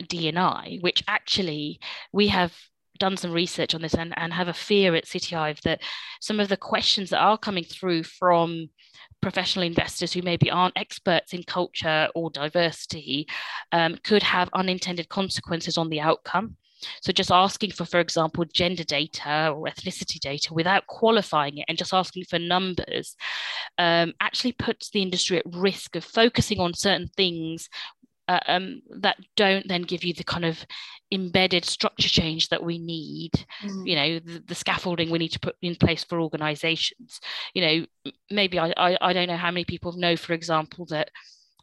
D&I, 0.08 0.78
which 0.80 1.02
actually 1.06 1.80
we 2.12 2.28
have 2.28 2.54
done 2.98 3.16
some 3.16 3.32
research 3.32 3.74
on 3.74 3.82
this 3.82 3.94
and, 3.94 4.14
and 4.16 4.32
have 4.32 4.48
a 4.48 4.54
fear 4.54 4.94
at 4.94 5.04
CityHive 5.04 5.60
that 5.62 5.82
some 6.20 6.40
of 6.40 6.48
the 6.48 6.56
questions 6.56 7.10
that 7.10 7.20
are 7.20 7.36
coming 7.38 7.64
through 7.64 8.02
from 8.02 8.70
professional 9.26 9.64
investors 9.64 10.12
who 10.12 10.22
maybe 10.22 10.48
aren't 10.52 10.78
experts 10.78 11.32
in 11.32 11.42
culture 11.42 12.06
or 12.14 12.30
diversity 12.30 13.26
um, 13.72 13.98
could 14.04 14.22
have 14.22 14.48
unintended 14.52 15.08
consequences 15.08 15.76
on 15.76 15.88
the 15.88 16.00
outcome. 16.00 16.56
So 17.02 17.10
just 17.10 17.32
asking 17.32 17.72
for, 17.72 17.84
for 17.84 17.98
example, 17.98 18.44
gender 18.44 18.84
data 18.84 19.50
or 19.52 19.66
ethnicity 19.66 20.20
data 20.20 20.54
without 20.54 20.86
qualifying 20.86 21.58
it 21.58 21.64
and 21.66 21.76
just 21.76 21.92
asking 21.92 22.26
for 22.30 22.38
numbers 22.38 23.16
um, 23.78 24.12
actually 24.20 24.52
puts 24.52 24.90
the 24.90 25.02
industry 25.02 25.38
at 25.38 25.44
risk 25.52 25.96
of 25.96 26.04
focusing 26.04 26.60
on 26.60 26.72
certain 26.72 27.08
things 27.16 27.68
uh, 28.28 28.38
um, 28.46 28.80
that 29.00 29.16
don't 29.34 29.66
then 29.66 29.82
give 29.82 30.04
you 30.04 30.14
the 30.14 30.22
kind 30.22 30.44
of 30.44 30.64
embedded 31.12 31.64
structure 31.64 32.08
change 32.08 32.48
that 32.48 32.62
we 32.62 32.78
need 32.78 33.30
mm. 33.62 33.86
you 33.86 33.94
know 33.94 34.18
the, 34.18 34.42
the, 34.46 34.54
scaffolding 34.56 35.08
we 35.08 35.20
need 35.20 35.30
to 35.30 35.38
put 35.38 35.54
in 35.62 35.76
place 35.76 36.02
for 36.02 36.20
organizations 36.20 37.20
you 37.54 37.62
know 37.62 38.12
maybe 38.28 38.58
I, 38.58 38.72
I, 38.76 38.98
I 39.00 39.12
don't 39.12 39.28
know 39.28 39.36
how 39.36 39.52
many 39.52 39.64
people 39.64 39.92
know 39.92 40.16
for 40.16 40.32
example 40.32 40.84
that 40.86 41.10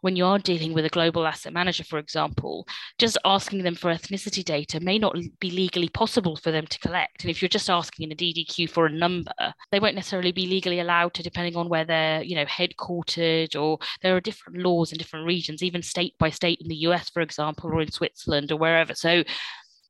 when 0.03 0.17
you 0.17 0.25
are 0.25 0.37
dealing 0.37 0.73
with 0.73 0.83
a 0.83 0.89
global 0.89 1.25
asset 1.25 1.53
manager, 1.53 1.85
for 1.85 1.97
example, 1.97 2.67
just 2.99 3.17
asking 3.23 3.63
them 3.63 3.73
for 3.73 3.89
ethnicity 3.89 4.43
data 4.43 4.81
may 4.81 4.99
not 4.99 5.15
be 5.39 5.49
legally 5.49 5.87
possible 5.87 6.35
for 6.35 6.51
them 6.51 6.67
to 6.67 6.77
collect. 6.79 7.23
And 7.23 7.31
if 7.31 7.41
you're 7.41 7.47
just 7.47 7.69
asking 7.69 8.03
in 8.03 8.11
a 8.11 8.15
DDQ 8.15 8.69
for 8.69 8.85
a 8.85 8.91
number, 8.91 9.31
they 9.71 9.79
won't 9.79 9.95
necessarily 9.95 10.33
be 10.33 10.45
legally 10.45 10.81
allowed 10.81 11.13
to, 11.13 11.23
depending 11.23 11.55
on 11.55 11.69
where 11.69 11.85
they're, 11.85 12.21
you 12.21 12.35
know, 12.35 12.43
headquartered, 12.43 13.57
or 13.57 13.79
there 14.01 14.13
are 14.13 14.19
different 14.19 14.59
laws 14.59 14.91
in 14.91 14.97
different 14.97 15.25
regions, 15.25 15.63
even 15.63 15.81
state 15.81 16.17
by 16.19 16.29
state 16.29 16.59
in 16.59 16.67
the 16.67 16.83
US, 16.87 17.09
for 17.09 17.21
example, 17.21 17.71
or 17.71 17.81
in 17.81 17.89
Switzerland 17.89 18.51
or 18.51 18.57
wherever. 18.57 18.93
So, 18.93 19.23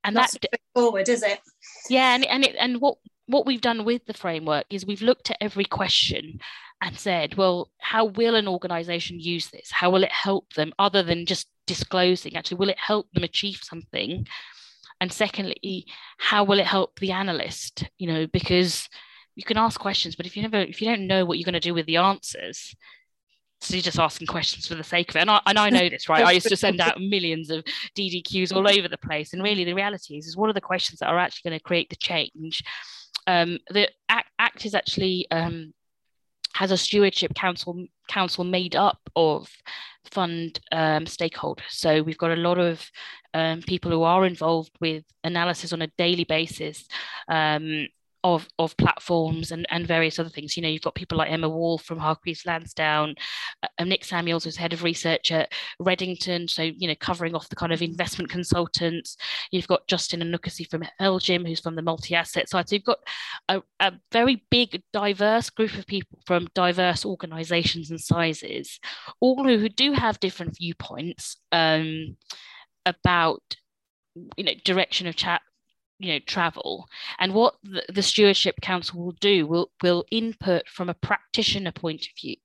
and 0.04 0.14
Not 0.14 0.30
that 0.30 0.60
forward, 0.76 1.10
is 1.10 1.24
it? 1.24 1.40
Yeah, 1.90 2.14
and 2.14 2.24
and 2.26 2.46
it, 2.46 2.56
and 2.60 2.80
what 2.80 2.98
what 3.26 3.48
we've 3.48 3.62
done 3.62 3.84
with 3.84 4.06
the 4.06 4.14
framework 4.14 4.66
is 4.70 4.86
we've 4.86 5.02
looked 5.02 5.32
at 5.32 5.38
every 5.42 5.66
question 5.66 6.40
and 6.84 7.00
said, 7.00 7.36
well, 7.36 7.72
how 7.80 8.04
will 8.04 8.36
an 8.36 8.48
organization 8.48 9.18
use 9.18 9.50
this? 9.50 9.72
How 9.72 9.90
will 9.90 10.04
it 10.04 10.12
help 10.12 10.52
them 10.54 10.74
other 10.78 11.02
than 11.02 11.26
just 11.26 11.48
disclosing? 11.66 12.36
Actually, 12.36 12.58
will 12.58 12.70
it 12.70 12.78
help 12.78 13.10
them 13.14 13.24
achieve 13.24 13.62
something? 13.64 14.28
And 15.00 15.12
secondly, 15.12 15.88
how 16.18 16.44
will 16.44 16.60
it 16.60 16.66
help 16.66 17.00
the 17.00 17.14
analyst? 17.14 17.86
You 17.98 18.08
know, 18.08 18.28
because 18.28 18.90
you 19.36 19.44
can 19.44 19.58
ask 19.58 19.80
questions, 19.80 20.18
but 20.18 20.26
if 20.26 20.36
you 20.36 20.42
never, 20.42 20.58
if 20.58 20.82
you 20.82 20.88
don't 20.88 21.08
know 21.08 21.24
what 21.24 21.38
you're 21.38 21.46
going 21.46 21.54
to 21.54 21.62
do 21.62 21.74
with 21.74 21.86
the 21.86 21.98
answers, 21.98 22.76
so 23.62 23.76
you're 23.76 23.82
just 23.82 23.98
asking 24.00 24.28
questions 24.28 24.68
for 24.68 24.76
the 24.76 24.84
sake 24.84 25.10
of 25.10 25.16
it. 25.16 25.22
And 25.22 25.32
I, 25.32 25.42
and 25.46 25.58
I 25.58 25.70
know 25.70 25.88
this, 25.88 26.10
right? 26.10 26.26
I 26.26 26.34
used 26.34 26.50
to 26.50 26.58
send 26.58 26.82
out 26.82 27.00
millions 27.00 27.50
of 27.50 27.64
DDQs 27.98 28.54
all 28.54 28.68
over 28.68 28.90
the 28.90 28.98
place. 28.98 29.32
And 29.32 29.42
really, 29.42 29.64
the 29.64 29.74
reality 29.74 30.18
is, 30.18 30.28
is 30.28 30.36
what 30.36 30.50
are 30.50 30.54
the 30.54 30.60
questions 30.60 31.00
that 31.00 31.08
are 31.08 31.18
actually 31.18 31.50
going 31.50 31.60
to 31.60 31.64
create 31.64 31.90
the 31.90 31.96
change? 31.96 32.62
Um, 33.26 33.60
the 33.70 33.90
act, 34.10 34.28
act 34.38 34.66
is 34.66 34.76
actually 34.76 35.28
um, 35.32 35.74
has 36.54 36.72
a 36.72 36.78
stewardship 36.78 37.34
council 37.36 37.86
council 38.08 38.44
made 38.44 38.76
up 38.76 39.00
of 39.16 39.50
fund 40.12 40.60
um, 40.72 41.06
stakeholders. 41.06 41.70
So 41.70 42.02
we've 42.04 42.18
got 42.18 42.32
a 42.32 42.36
lot 42.36 42.60
of 42.60 42.86
um, 43.34 43.62
people 43.62 43.92
who 43.92 44.04
are 44.04 44.26
involved 44.26 44.72
with 44.80 45.04
analysis 45.24 45.74
on 45.74 45.82
a 45.82 45.92
daily 45.98 46.24
basis. 46.24 46.88
Um, 47.28 47.88
of, 48.24 48.48
of 48.58 48.76
platforms 48.78 49.52
and, 49.52 49.66
and 49.70 49.86
various 49.86 50.18
other 50.18 50.30
things. 50.30 50.56
You 50.56 50.64
know, 50.64 50.70
you've 50.70 50.82
got 50.82 50.96
people 50.96 51.18
like 51.18 51.32
Emma 51.32 51.50
Wall 51.50 51.78
from 51.78 52.00
Hargreaves 52.00 52.46
Lansdown, 52.46 53.16
uh, 53.62 53.84
Nick 53.84 54.06
Samuels, 54.06 54.44
who's 54.44 54.56
head 54.56 54.74
of 54.74 54.84
research 54.84 55.32
at 55.32 55.52
Redington, 55.82 56.50
so, 56.50 56.64
you 56.64 56.88
know, 56.88 56.96
covering 57.00 57.36
off 57.36 57.50
the 57.50 57.56
kind 57.56 57.74
of 57.74 57.82
investment 57.82 58.30
consultants. 58.30 59.18
You've 59.52 59.68
got 59.68 59.88
Justin 59.88 60.22
Onuekwusi 60.22 60.70
from 60.70 60.84
LGIM, 61.02 61.48
who's 61.48 61.60
from 61.60 61.76
the 61.76 61.82
multi-asset 61.82 62.50
side. 62.50 62.70
So 62.70 62.76
you've 62.76 62.86
got 62.86 63.00
a, 63.50 63.62
a 63.80 63.94
very 64.12 64.46
big, 64.50 64.82
diverse 64.94 65.50
group 65.50 65.78
of 65.78 65.86
people 65.86 66.20
from 66.26 66.48
diverse 66.54 67.06
organizations 67.06 67.92
and 67.92 68.00
sizes, 68.00 68.80
all 69.20 69.44
who, 69.44 69.58
who 69.58 69.70
do 69.70 69.94
have 69.94 70.20
different 70.20 70.58
viewpoints 70.58 71.38
um, 71.52 72.18
about 72.86 73.42
you 74.38 74.44
know 74.44 74.54
direction 74.64 75.08
of 75.08 75.16
chat 75.16 75.42
you 76.04 76.14
know 76.14 76.20
travel. 76.20 76.88
And 77.20 77.34
what 77.34 77.56
the, 77.64 77.84
the, 77.92 78.04
stewardship 78.04 78.56
council 78.62 79.04
will 79.04 79.14
do 79.14 79.48
will 79.48 79.72
will 79.82 80.06
input 80.12 80.68
from 80.68 80.90
a 80.90 80.94
practitioner 80.94 81.72
point 81.72 82.02
of 82.02 82.22
view 82.22 82.36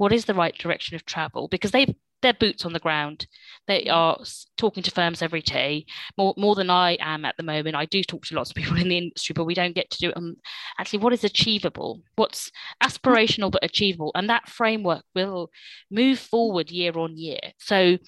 what 0.00 0.14
is 0.14 0.24
the 0.24 0.34
right 0.34 0.56
direction 0.56 0.96
of 0.96 1.04
travel? 1.04 1.46
Because 1.48 1.72
they 1.72 1.94
they're 2.22 2.32
boots 2.32 2.64
on 2.64 2.72
the 2.72 2.78
ground. 2.78 3.26
They 3.66 3.84
mm. 3.84 3.92
are 3.92 4.18
talking 4.56 4.82
to 4.82 4.90
firms 4.90 5.20
every 5.20 5.42
day. 5.42 5.84
More 6.16 6.32
more 6.38 6.54
than 6.54 6.70
i 6.70 6.96
am 7.00 7.26
at 7.26 7.36
the 7.36 7.42
moment. 7.42 7.76
I 7.76 7.84
do 7.84 8.02
talk 8.02 8.24
to 8.24 8.34
lots 8.34 8.50
of 8.50 8.56
people 8.56 8.76
in 8.80 8.88
the 8.88 8.96
industry 8.96 9.34
but 9.34 9.44
we 9.44 9.54
don't 9.54 9.74
get 9.74 9.90
to 9.90 9.98
do 9.98 10.08
it. 10.08 10.16
On 10.16 10.36
actually 10.78 11.00
what 11.00 11.12
is 11.12 11.22
achievable? 11.22 12.00
What's 12.16 12.50
aspirational 12.82 13.52
but 13.52 13.62
achievable? 13.62 14.10
And 14.14 14.30
that 14.30 14.48
framework 14.48 15.04
will 15.14 15.50
move 15.90 16.18
forward 16.18 16.70
year 16.70 16.96
on 16.98 17.18
year. 17.18 17.40
So 17.58 17.98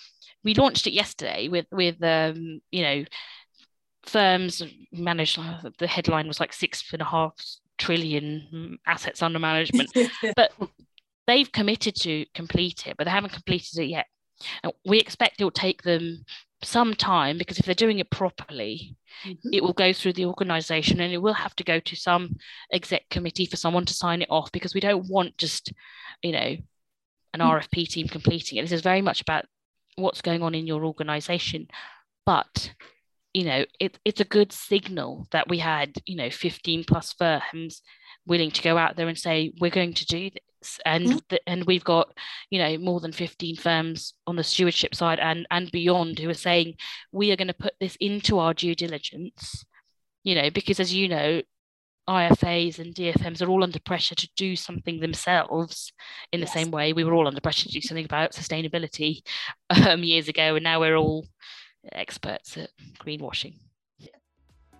we 0.45 0.55
launched 0.55 0.87
it 0.87 0.95
yesterday 0.95 1.49
with 1.49 1.67
with 1.71 2.03
um, 2.03 2.61
you 2.71 2.83
know 2.83 3.05
firms 4.05 4.63
manage 4.91 5.39
the 5.79 5.87
headline 5.87 6.29
was 6.29 6.41
like 6.41 6.53
six 6.53 6.85
and 6.93 7.03
a 7.03 7.05
half 7.05 7.35
trillion 7.79 8.79
assets 8.87 9.23
under 9.23 9.39
management. 9.39 9.91
But 10.37 10.53
they've 11.27 11.51
committed 11.51 11.95
to 11.97 12.27
complete 12.35 12.87
it 12.87 12.97
but 12.97 13.05
they 13.05 13.11
haven't 13.11 13.33
completed 13.33 13.79
it 13.79 13.87
yet. 13.87 14.07
And 14.63 14.73
we 14.85 14.99
expect 14.99 15.41
it 15.41 15.45
will 15.45 15.51
take 15.51 15.83
them 15.83 16.25
some 16.65 16.95
time 16.95 17.39
because 17.39 17.59
if 17.59 17.67
they're 17.67 17.75
doing 17.75 17.99
it 17.99 18.09
properly 18.11 18.97
mm-hmm. 19.25 19.49
it 19.53 19.63
will 19.63 19.73
go 19.73 19.93
through 19.93 20.13
the 20.13 20.27
organization 20.27 21.01
and 21.01 21.13
it 21.13 21.19
will 21.19 21.33
have 21.33 21.57
to 21.57 21.65
go 21.65 21.81
to 21.81 21.97
some 21.97 22.37
exec 22.73 23.03
committee 23.11 23.47
for 23.47 23.57
someone 23.57 23.85
to 23.85 23.93
sign 23.93 24.23
it 24.23 24.31
off 24.31 24.53
because 24.53 24.73
we 24.73 24.81
don't 24.81 25.09
want 25.09 25.37
just 25.39 25.73
you 26.23 26.31
know 26.31 26.57
an 27.35 27.41
mm. 27.41 27.61
rfp 27.61 27.89
team 27.89 28.09
completing 28.09 28.59
it. 28.59 28.63
This 28.63 28.73
is 28.73 28.81
very 28.83 29.03
much 29.03 29.21
about 29.21 29.45
what's 29.97 30.23
going 30.23 30.43
on 30.43 30.55
in 30.55 30.67
your 30.67 30.85
organization. 30.85 31.69
But 32.25 32.73
you 33.35 33.45
know, 33.45 33.65
it, 33.81 33.99
it's 34.05 34.21
a 34.21 34.27
good 34.27 34.53
signal 34.53 35.27
that 35.31 35.49
we 35.49 35.59
had, 35.59 35.95
you 36.07 36.17
know, 36.17 36.31
15 36.31 36.85
plus 36.85 37.13
firms 37.15 37.83
willing 38.27 38.51
to 38.51 38.63
go 38.63 38.77
out 38.77 38.97
there 38.97 39.09
and 39.09 39.19
say, 39.19 39.53
we're 39.61 39.71
going 39.71 39.95
to 39.95 40.07
do 40.07 40.31
this. 40.31 40.81
And, 40.85 41.07
mm-hmm. 41.07 41.17
the, 41.29 41.49
and 41.49 41.65
we've 41.65 41.85
got, 41.85 42.17
you 42.51 42.59
know, 42.59 42.79
more 42.79 43.01
than 43.01 43.13
15 43.13 43.57
firms 43.57 44.15
on 44.27 44.37
the 44.37 44.45
stewardship 44.45 44.95
side 44.95 45.19
and, 45.19 45.47
and 45.51 45.71
beyond 45.73 46.19
who 46.19 46.29
are 46.29 46.35
saying, 46.35 46.75
we 47.11 47.33
are 47.33 47.37
going 47.37 47.49
to 47.49 47.55
put 47.55 47.75
this 47.81 47.97
into 48.01 48.39
our 48.39 48.55
due 48.55 48.75
diligence, 48.75 49.65
you 50.23 50.35
know, 50.35 50.51
because 50.51 50.79
as 50.79 50.95
you 50.95 51.09
know, 51.09 51.43
IFAs 52.09 52.79
and 52.79 52.95
DFMs 52.95 53.41
are 53.41 53.49
all 53.49 53.63
under 53.63 53.79
pressure 53.81 54.17
to 54.17 54.29
do 54.37 54.57
something 54.57 55.01
themselves 55.01 55.93
in 56.33 56.41
yes. 56.41 56.53
the 56.53 56.59
same 56.59 56.71
way 56.71 56.93
we 56.93 57.05
were 57.05 57.15
all 57.15 57.29
under 57.29 57.41
pressure 57.41 57.69
to 57.69 57.73
do 57.73 57.81
something 57.81 58.05
about 58.05 58.33
sustainability 58.33 59.23
um, 59.71 60.03
years 60.03 60.29
ago. 60.29 60.57
And 60.57 60.65
now 60.65 60.81
we're 60.81 60.97
all 60.97 61.27
experts 61.91 62.57
at 62.57 62.71
greenwashing. 62.99 63.55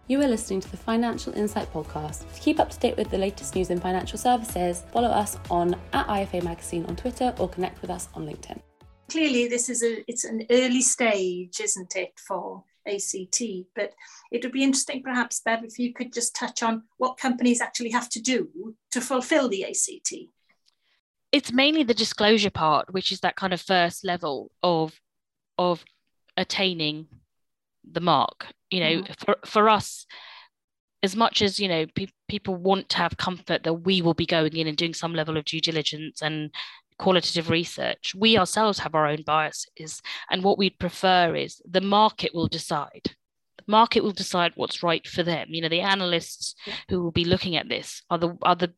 You 0.09 0.21
are 0.21 0.29
listening 0.29 0.61
to 0.61 0.71
the 0.71 0.77
Financial 0.77 1.33
Insight 1.33 1.73
Podcast. 1.73 2.31
To 2.35 2.41
keep 2.41 2.59
up 2.59 2.71
to 2.71 2.79
date 2.79 2.97
with 2.97 3.11
the 3.11 3.19
latest 3.19 3.55
news 3.55 3.71
in 3.71 3.79
financial 3.79 4.19
services, 4.19 4.83
follow 4.93 5.09
us 5.09 5.39
on 5.49 5.75
at 5.93 6.07
IFA 6.07 6.43
Magazine 6.43 6.85
on 6.87 6.97
Twitter 6.97 7.33
or 7.39 7.49
connect 7.49 7.81
with 7.81 7.91
us 7.91 8.09
on 8.15 8.27
LinkedIn. 8.27 8.61
Clearly, 9.09 9.47
this 9.47 9.69
is 9.69 9.83
a 9.83 10.05
it's 10.09 10.25
an 10.25 10.45
early 10.51 10.83
stage, 10.83 11.61
isn't 11.61 11.95
it, 11.95 12.13
for 12.19 12.65
ACT? 12.87 13.43
But 13.77 13.93
it 14.33 14.43
would 14.43 14.53
be 14.53 14.65
interesting, 14.65 15.03
perhaps, 15.03 15.41
Bev, 15.41 15.65
if 15.65 15.79
you 15.79 15.95
could 15.95 16.13
just 16.13 16.35
touch 16.35 16.63
on 16.63 16.83
what 16.99 17.17
companies 17.17 17.61
actually 17.61 17.91
have 17.91 18.09
to 18.11 18.21
do 18.21 18.75
to 18.91 19.01
fulfil 19.01 19.49
the 19.49 19.65
ACT. 19.65 20.15
It's 21.31 21.53
mainly 21.53 21.85
the 21.85 21.95
disclosure 21.95 22.51
part, 22.51 22.93
which 22.93 23.13
is 23.13 23.21
that 23.21 23.37
kind 23.37 23.55
of 23.55 23.61
first 23.61 24.05
level 24.05 24.51
of 24.63 25.01
of 25.59 25.85
attaining 26.37 27.07
the 27.91 28.01
mark 28.01 28.47
you 28.71 28.81
know 28.81 29.03
mm. 29.03 29.17
for, 29.19 29.37
for 29.45 29.69
us 29.69 30.07
as 31.03 31.17
much 31.17 31.43
as 31.43 31.59
you 31.59 31.69
know 31.69 31.87
pe- 31.95 32.07
people 32.29 32.55
want 32.55 32.89
to 32.89 32.97
have 32.97 33.17
comfort 33.17 33.65
that 33.65 33.75
we 33.75 34.01
will 34.01 34.15
be 34.15 34.27
going 34.27 34.57
in 34.57 34.67
and 34.67 34.77
doing 34.77 34.95
some 34.95 35.15
level 35.15 35.37
of 35.37 35.45
due 35.45 35.61
diligence 35.61 36.23
and 36.23 36.51
qualitative 36.99 37.51
research 37.51 38.15
we 38.17 38.39
ourselves 38.39 38.79
have 38.79 38.95
our 38.95 39.07
own 39.07 39.23
biases 39.27 40.01
and 40.31 40.45
what 40.45 40.59
we'd 40.59 40.79
prefer 40.79 41.35
is 41.35 41.61
the 41.69 41.81
market 41.81 42.35
will 42.35 42.49
decide 42.49 43.11
the 43.59 43.65
market 43.67 44.03
will 44.03 44.13
decide 44.13 44.53
what's 44.55 44.83
right 44.83 45.07
for 45.09 45.23
them 45.23 45.49
you 45.51 45.61
know 45.61 45.69
the 45.69 45.81
analysts 45.81 46.55
yeah. 46.67 46.75
who 46.89 47.03
will 47.03 47.11
be 47.11 47.25
looking 47.25 47.57
at 47.57 47.69
this 47.69 48.03
are 48.11 48.19
the 48.19 48.37
are 48.43 48.55
the 48.55 48.73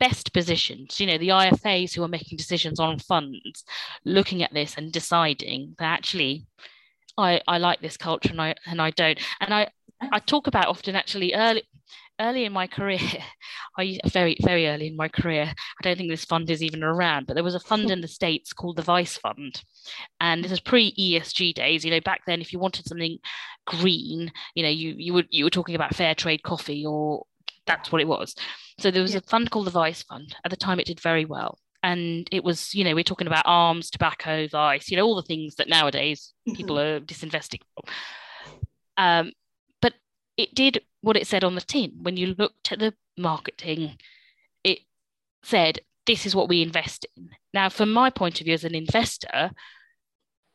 best 0.00 0.32
positioned 0.32 0.90
you 0.98 1.06
know 1.06 1.16
the 1.16 1.28
ifas 1.28 1.94
who 1.94 2.02
are 2.02 2.08
making 2.08 2.36
decisions 2.36 2.80
on 2.80 2.98
funds 2.98 3.64
looking 4.04 4.42
at 4.42 4.52
this 4.52 4.76
and 4.76 4.92
deciding 4.92 5.74
that 5.78 5.86
actually 5.86 6.44
I, 7.16 7.40
I 7.46 7.58
like 7.58 7.80
this 7.80 7.96
culture 7.96 8.30
and 8.30 8.40
I 8.40 8.54
and 8.66 8.80
I 8.80 8.90
don't. 8.90 9.18
And 9.40 9.54
I 9.54 9.68
I 10.12 10.18
talk 10.18 10.46
about 10.46 10.68
often 10.68 10.96
actually 10.96 11.34
early 11.34 11.62
early 12.20 12.44
in 12.44 12.52
my 12.52 12.66
career, 12.66 13.00
I 13.78 13.98
very 14.06 14.36
very 14.40 14.68
early 14.68 14.88
in 14.88 14.96
my 14.96 15.08
career. 15.08 15.52
I 15.52 15.82
don't 15.82 15.96
think 15.96 16.10
this 16.10 16.24
fund 16.24 16.50
is 16.50 16.62
even 16.62 16.82
around, 16.82 17.26
but 17.26 17.34
there 17.34 17.44
was 17.44 17.54
a 17.54 17.60
fund 17.60 17.90
in 17.90 18.00
the 18.00 18.08
states 18.20 18.52
called 18.52 18.76
the 18.76 18.82
Vice 18.82 19.16
Fund, 19.16 19.62
and 20.20 20.42
this 20.44 20.50
was 20.50 20.60
pre 20.60 20.94
ESG 20.94 21.54
days. 21.54 21.84
You 21.84 21.90
know, 21.90 22.00
back 22.00 22.22
then, 22.26 22.40
if 22.40 22.52
you 22.52 22.58
wanted 22.58 22.86
something 22.86 23.18
green, 23.66 24.32
you 24.54 24.62
know, 24.62 24.68
you 24.70 24.94
you 24.96 25.12
would 25.14 25.28
you 25.30 25.44
were 25.44 25.50
talking 25.50 25.74
about 25.74 25.94
fair 25.94 26.14
trade 26.14 26.42
coffee, 26.42 26.84
or 26.86 27.24
that's 27.66 27.90
what 27.92 28.00
it 28.00 28.08
was. 28.08 28.34
So 28.78 28.90
there 28.90 29.02
was 29.02 29.12
yeah. 29.12 29.18
a 29.18 29.28
fund 29.28 29.50
called 29.50 29.66
the 29.66 29.72
Vice 29.72 30.02
Fund. 30.02 30.34
At 30.44 30.50
the 30.50 30.56
time, 30.56 30.80
it 30.80 30.86
did 30.86 31.00
very 31.00 31.24
well 31.24 31.58
and 31.84 32.26
it 32.32 32.42
was 32.42 32.74
you 32.74 32.82
know 32.82 32.94
we're 32.94 33.04
talking 33.04 33.26
about 33.26 33.44
arms 33.46 33.90
tobacco 33.90 34.48
vice 34.48 34.90
you 34.90 34.96
know 34.96 35.04
all 35.04 35.14
the 35.14 35.22
things 35.22 35.56
that 35.56 35.68
nowadays 35.68 36.32
mm-hmm. 36.48 36.56
people 36.56 36.78
are 36.78 36.98
disinvesting 36.98 37.60
um, 38.96 39.32
but 39.80 39.92
it 40.36 40.54
did 40.54 40.80
what 41.02 41.16
it 41.16 41.26
said 41.26 41.44
on 41.44 41.54
the 41.54 41.60
tin 41.60 41.92
when 42.02 42.16
you 42.16 42.34
looked 42.38 42.72
at 42.72 42.78
the 42.78 42.94
marketing 43.16 43.98
it 44.64 44.78
said 45.42 45.78
this 46.06 46.26
is 46.26 46.34
what 46.34 46.48
we 46.48 46.62
invest 46.62 47.06
in 47.16 47.28
now 47.52 47.68
from 47.68 47.92
my 47.92 48.08
point 48.10 48.40
of 48.40 48.46
view 48.46 48.54
as 48.54 48.64
an 48.64 48.74
investor 48.74 49.50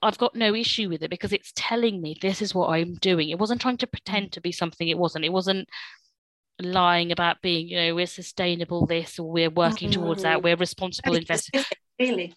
I've 0.01 0.17
got 0.17 0.33
no 0.33 0.55
issue 0.55 0.87
with 0.87 1.03
it 1.03 1.09
because 1.09 1.33
it's 1.33 1.51
telling 1.57 2.01
me 2.01 2.17
this 2.21 2.41
is 2.41 2.55
what 2.55 2.69
I'm 2.69 2.93
doing. 2.93 3.27
It 3.27 3.37
wasn't 3.37 3.59
trying 3.59 3.75
to 3.79 3.85
pretend 3.85 4.31
to 4.31 4.39
be 4.39 4.53
something 4.53 4.87
it 4.87 4.97
wasn't. 4.97 5.25
It 5.25 5.33
wasn't 5.33 5.67
lying 6.59 7.11
about 7.11 7.41
being, 7.41 7.67
you 7.67 7.77
know, 7.77 7.95
we're 7.95 8.07
sustainable 8.07 8.85
this 8.85 9.19
or 9.19 9.29
we're 9.29 9.49
working 9.49 9.89
mm-hmm. 9.89 10.01
towards 10.01 10.23
that, 10.23 10.43
we're 10.43 10.55
responsible 10.55 11.15
investors. 11.15 11.65
Really? 11.99 12.33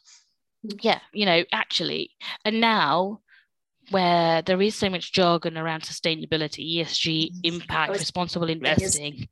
yeah, 0.81 1.00
you 1.12 1.26
know, 1.26 1.45
actually, 1.52 2.11
and 2.45 2.61
now 2.61 3.21
where 3.91 4.43
there 4.43 4.62
is 4.62 4.75
so 4.75 4.88
much 4.88 5.12
jargon 5.12 5.59
around 5.59 5.83
sustainability, 5.83 6.79
ESG, 6.79 7.31
impact, 7.43 7.93
responsible 7.93 8.49
investing. 8.49 9.29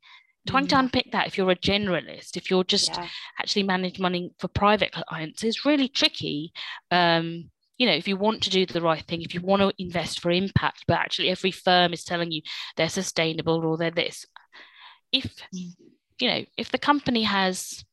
Trying 0.47 0.67
to 0.67 0.79
unpick 0.79 1.11
that 1.11 1.27
if 1.27 1.37
you're 1.37 1.51
a 1.51 1.55
generalist, 1.55 2.35
if 2.35 2.49
you're 2.49 2.63
just 2.63 2.89
yeah. 2.89 3.07
actually 3.39 3.63
manage 3.63 3.99
money 3.99 4.31
for 4.39 4.47
private 4.47 4.91
clients 4.91 5.43
is 5.43 5.65
really 5.65 5.87
tricky. 5.87 6.51
Um, 6.89 7.51
you 7.77 7.85
know, 7.85 7.93
if 7.93 8.07
you 8.07 8.17
want 8.17 8.43
to 8.43 8.49
do 8.49 8.65
the 8.65 8.81
right 8.81 9.03
thing, 9.03 9.21
if 9.21 9.35
you 9.35 9.41
want 9.41 9.61
to 9.61 9.71
invest 9.77 10.19
for 10.19 10.31
impact, 10.31 10.85
but 10.87 10.97
actually 10.97 11.29
every 11.29 11.51
firm 11.51 11.93
is 11.93 12.03
telling 12.03 12.31
you 12.31 12.41
they're 12.75 12.89
sustainable 12.89 13.63
or 13.65 13.77
they're 13.77 13.91
this. 13.91 14.25
If 15.11 15.35
mm. 15.53 15.73
you 16.19 16.27
know, 16.27 16.45
if 16.57 16.71
the 16.71 16.77
company 16.77 17.23
has 17.23 17.83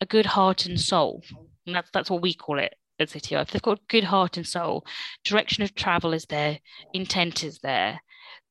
a 0.00 0.06
good 0.06 0.26
heart 0.26 0.66
and 0.66 0.80
soul, 0.80 1.22
and 1.66 1.74
that's 1.74 1.90
that's 1.92 2.10
what 2.10 2.22
we 2.22 2.34
call 2.34 2.58
it, 2.58 2.74
at 2.98 3.08
CTO, 3.08 3.42
if 3.42 3.50
they've 3.50 3.62
got 3.62 3.88
good 3.88 4.04
heart 4.04 4.36
and 4.36 4.46
soul, 4.46 4.84
direction 5.24 5.62
of 5.62 5.74
travel 5.74 6.12
is 6.12 6.26
there, 6.26 6.58
intent 6.92 7.42
is 7.42 7.58
there, 7.58 8.00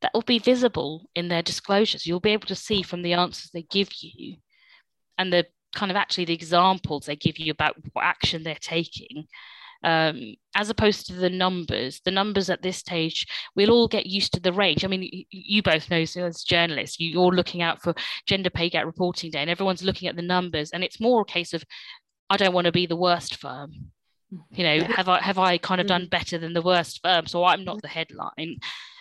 that 0.01 0.11
will 0.13 0.21
be 0.21 0.39
visible 0.39 1.09
in 1.15 1.27
their 1.27 1.41
disclosures. 1.41 2.05
You'll 2.05 2.19
be 2.19 2.31
able 2.31 2.47
to 2.47 2.55
see 2.55 2.81
from 2.81 3.01
the 3.01 3.13
answers 3.13 3.51
they 3.51 3.63
give 3.63 3.89
you 4.01 4.37
and 5.17 5.31
the 5.31 5.45
kind 5.75 5.91
of 5.91 5.97
actually 5.97 6.25
the 6.25 6.33
examples 6.33 7.05
they 7.05 7.15
give 7.15 7.37
you 7.37 7.51
about 7.51 7.75
what 7.93 8.05
action 8.05 8.43
they're 8.43 8.55
taking. 8.59 9.27
Um, 9.83 10.35
as 10.55 10.69
opposed 10.69 11.07
to 11.07 11.13
the 11.13 11.29
numbers, 11.29 12.01
the 12.03 12.11
numbers 12.11 12.49
at 12.49 12.61
this 12.61 12.77
stage, 12.77 13.25
we'll 13.55 13.71
all 13.71 13.87
get 13.87 14.05
used 14.05 14.33
to 14.33 14.39
the 14.41 14.51
range. 14.51 14.83
I 14.83 14.87
mean, 14.87 15.09
you, 15.29 15.63
both 15.63 15.89
know 15.89 16.03
so 16.05 16.25
as 16.25 16.43
journalists, 16.43 16.99
you're 16.99 17.21
all 17.21 17.33
looking 17.33 17.61
out 17.61 17.81
for 17.81 17.93
gender 18.25 18.49
pay 18.49 18.69
gap 18.69 18.85
reporting 18.85 19.31
day, 19.31 19.39
and 19.39 19.49
everyone's 19.49 19.83
looking 19.83 20.09
at 20.09 20.15
the 20.15 20.21
numbers, 20.21 20.71
and 20.71 20.83
it's 20.83 20.99
more 20.99 21.21
a 21.21 21.25
case 21.25 21.53
of, 21.53 21.63
I 22.29 22.37
don't 22.37 22.53
want 22.53 22.65
to 22.65 22.71
be 22.71 22.87
the 22.87 22.95
worst 22.95 23.37
firm 23.37 23.91
you 24.51 24.63
know 24.63 24.83
have 24.83 25.09
i 25.09 25.19
have 25.19 25.39
i 25.39 25.57
kind 25.57 25.81
of 25.81 25.87
done 25.87 26.03
mm. 26.03 26.09
better 26.09 26.37
than 26.37 26.53
the 26.53 26.61
worst 26.61 26.99
firm 27.01 27.25
so 27.25 27.43
i'm 27.43 27.63
not 27.63 27.81
the 27.81 27.87
headline 27.87 28.59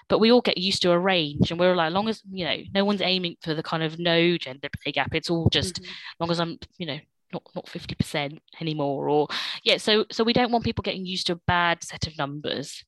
but 0.08 0.18
we 0.20 0.32
all 0.32 0.40
get 0.40 0.56
used 0.56 0.82
to 0.82 0.90
a 0.90 0.98
range 0.98 1.50
and 1.50 1.60
we're 1.60 1.76
like 1.76 1.92
long 1.92 2.08
as 2.08 2.22
you 2.30 2.44
know 2.44 2.56
no 2.74 2.84
one's 2.84 3.02
aiming 3.02 3.36
for 3.42 3.54
the 3.54 3.62
kind 3.62 3.82
of 3.82 3.98
no 3.98 4.36
gender 4.38 4.68
pay 4.82 4.92
gap 4.92 5.14
it's 5.14 5.30
all 5.30 5.48
just 5.50 5.82
mm-hmm. 5.82 5.92
long 6.20 6.30
as 6.30 6.40
i'm 6.40 6.58
you 6.78 6.86
know 6.86 6.98
not 7.32 7.42
not 7.54 7.66
50% 7.66 8.38
anymore 8.60 9.08
or 9.08 9.28
yeah 9.64 9.76
so 9.76 10.04
so 10.10 10.24
we 10.24 10.32
don't 10.32 10.52
want 10.52 10.64
people 10.64 10.82
getting 10.82 11.06
used 11.06 11.26
to 11.26 11.34
a 11.34 11.40
bad 11.46 11.82
set 11.82 12.06
of 12.06 12.16
numbers. 12.18 12.84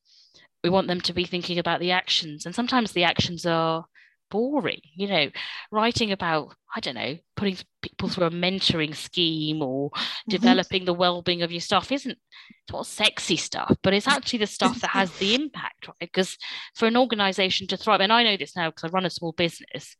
We 0.63 0.69
want 0.69 0.87
them 0.87 1.01
to 1.01 1.13
be 1.13 1.25
thinking 1.25 1.57
about 1.57 1.79
the 1.79 1.91
actions 1.91 2.45
and 2.45 2.53
sometimes 2.53 2.91
the 2.91 3.03
actions 3.03 3.45
are 3.45 3.85
boring 4.29 4.79
you 4.95 5.07
know 5.07 5.29
writing 5.71 6.13
about 6.13 6.55
i 6.73 6.79
don't 6.79 6.95
know 6.95 7.17
putting 7.35 7.57
people 7.81 8.07
through 8.07 8.27
a 8.27 8.31
mentoring 8.31 8.95
scheme 8.95 9.61
or 9.61 9.89
mm-hmm. 9.89 10.31
developing 10.31 10.85
the 10.85 10.93
well-being 10.93 11.41
of 11.41 11.51
your 11.51 11.59
staff 11.59 11.91
isn't 11.91 12.17
it's 12.63 12.73
all 12.73 12.85
sexy 12.85 13.35
stuff 13.35 13.75
but 13.83 13.93
it's 13.93 14.07
actually 14.07 14.39
the 14.39 14.47
stuff 14.47 14.79
that 14.79 14.91
has 14.91 15.11
the 15.17 15.35
impact 15.41 15.85
right? 15.85 15.95
Because 15.99 16.37
for 16.75 16.85
an 16.85 16.95
organization 16.95 17.67
to 17.67 17.75
thrive 17.75 17.99
and 17.99 18.13
i 18.13 18.23
know 18.23 18.37
this 18.37 18.55
now 18.55 18.69
because 18.69 18.85
i 18.85 18.93
run 18.93 19.05
a 19.05 19.09
small 19.09 19.33
business 19.33 19.97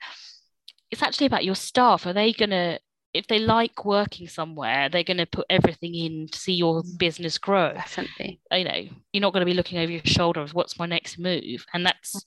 it's 0.91 1.01
actually 1.01 1.25
about 1.25 1.45
your 1.45 1.55
staff. 1.55 2.05
Are 2.05 2.13
they 2.13 2.33
going 2.33 2.49
to 2.49 2.79
if 3.13 3.27
they 3.27 3.39
like 3.39 3.83
working 3.83 4.27
somewhere, 4.27 4.89
they're 4.89 5.03
going 5.03 5.17
to 5.17 5.25
put 5.25 5.45
everything 5.49 5.95
in 5.95 6.27
to 6.29 6.39
see 6.39 6.53
your 6.53 6.81
mm. 6.81 6.97
business 6.97 7.37
grow. 7.37 7.73
Definitely. 7.73 8.39
You 8.51 8.63
know, 8.63 8.87
you're 9.11 9.21
not 9.21 9.33
going 9.33 9.41
to 9.41 9.51
be 9.51 9.53
looking 9.53 9.79
over 9.79 9.91
your 9.91 10.01
shoulder 10.05 10.41
of 10.41 10.53
what's 10.53 10.79
my 10.79 10.85
next 10.85 11.19
move, 11.19 11.65
and 11.73 11.85
that's 11.85 12.25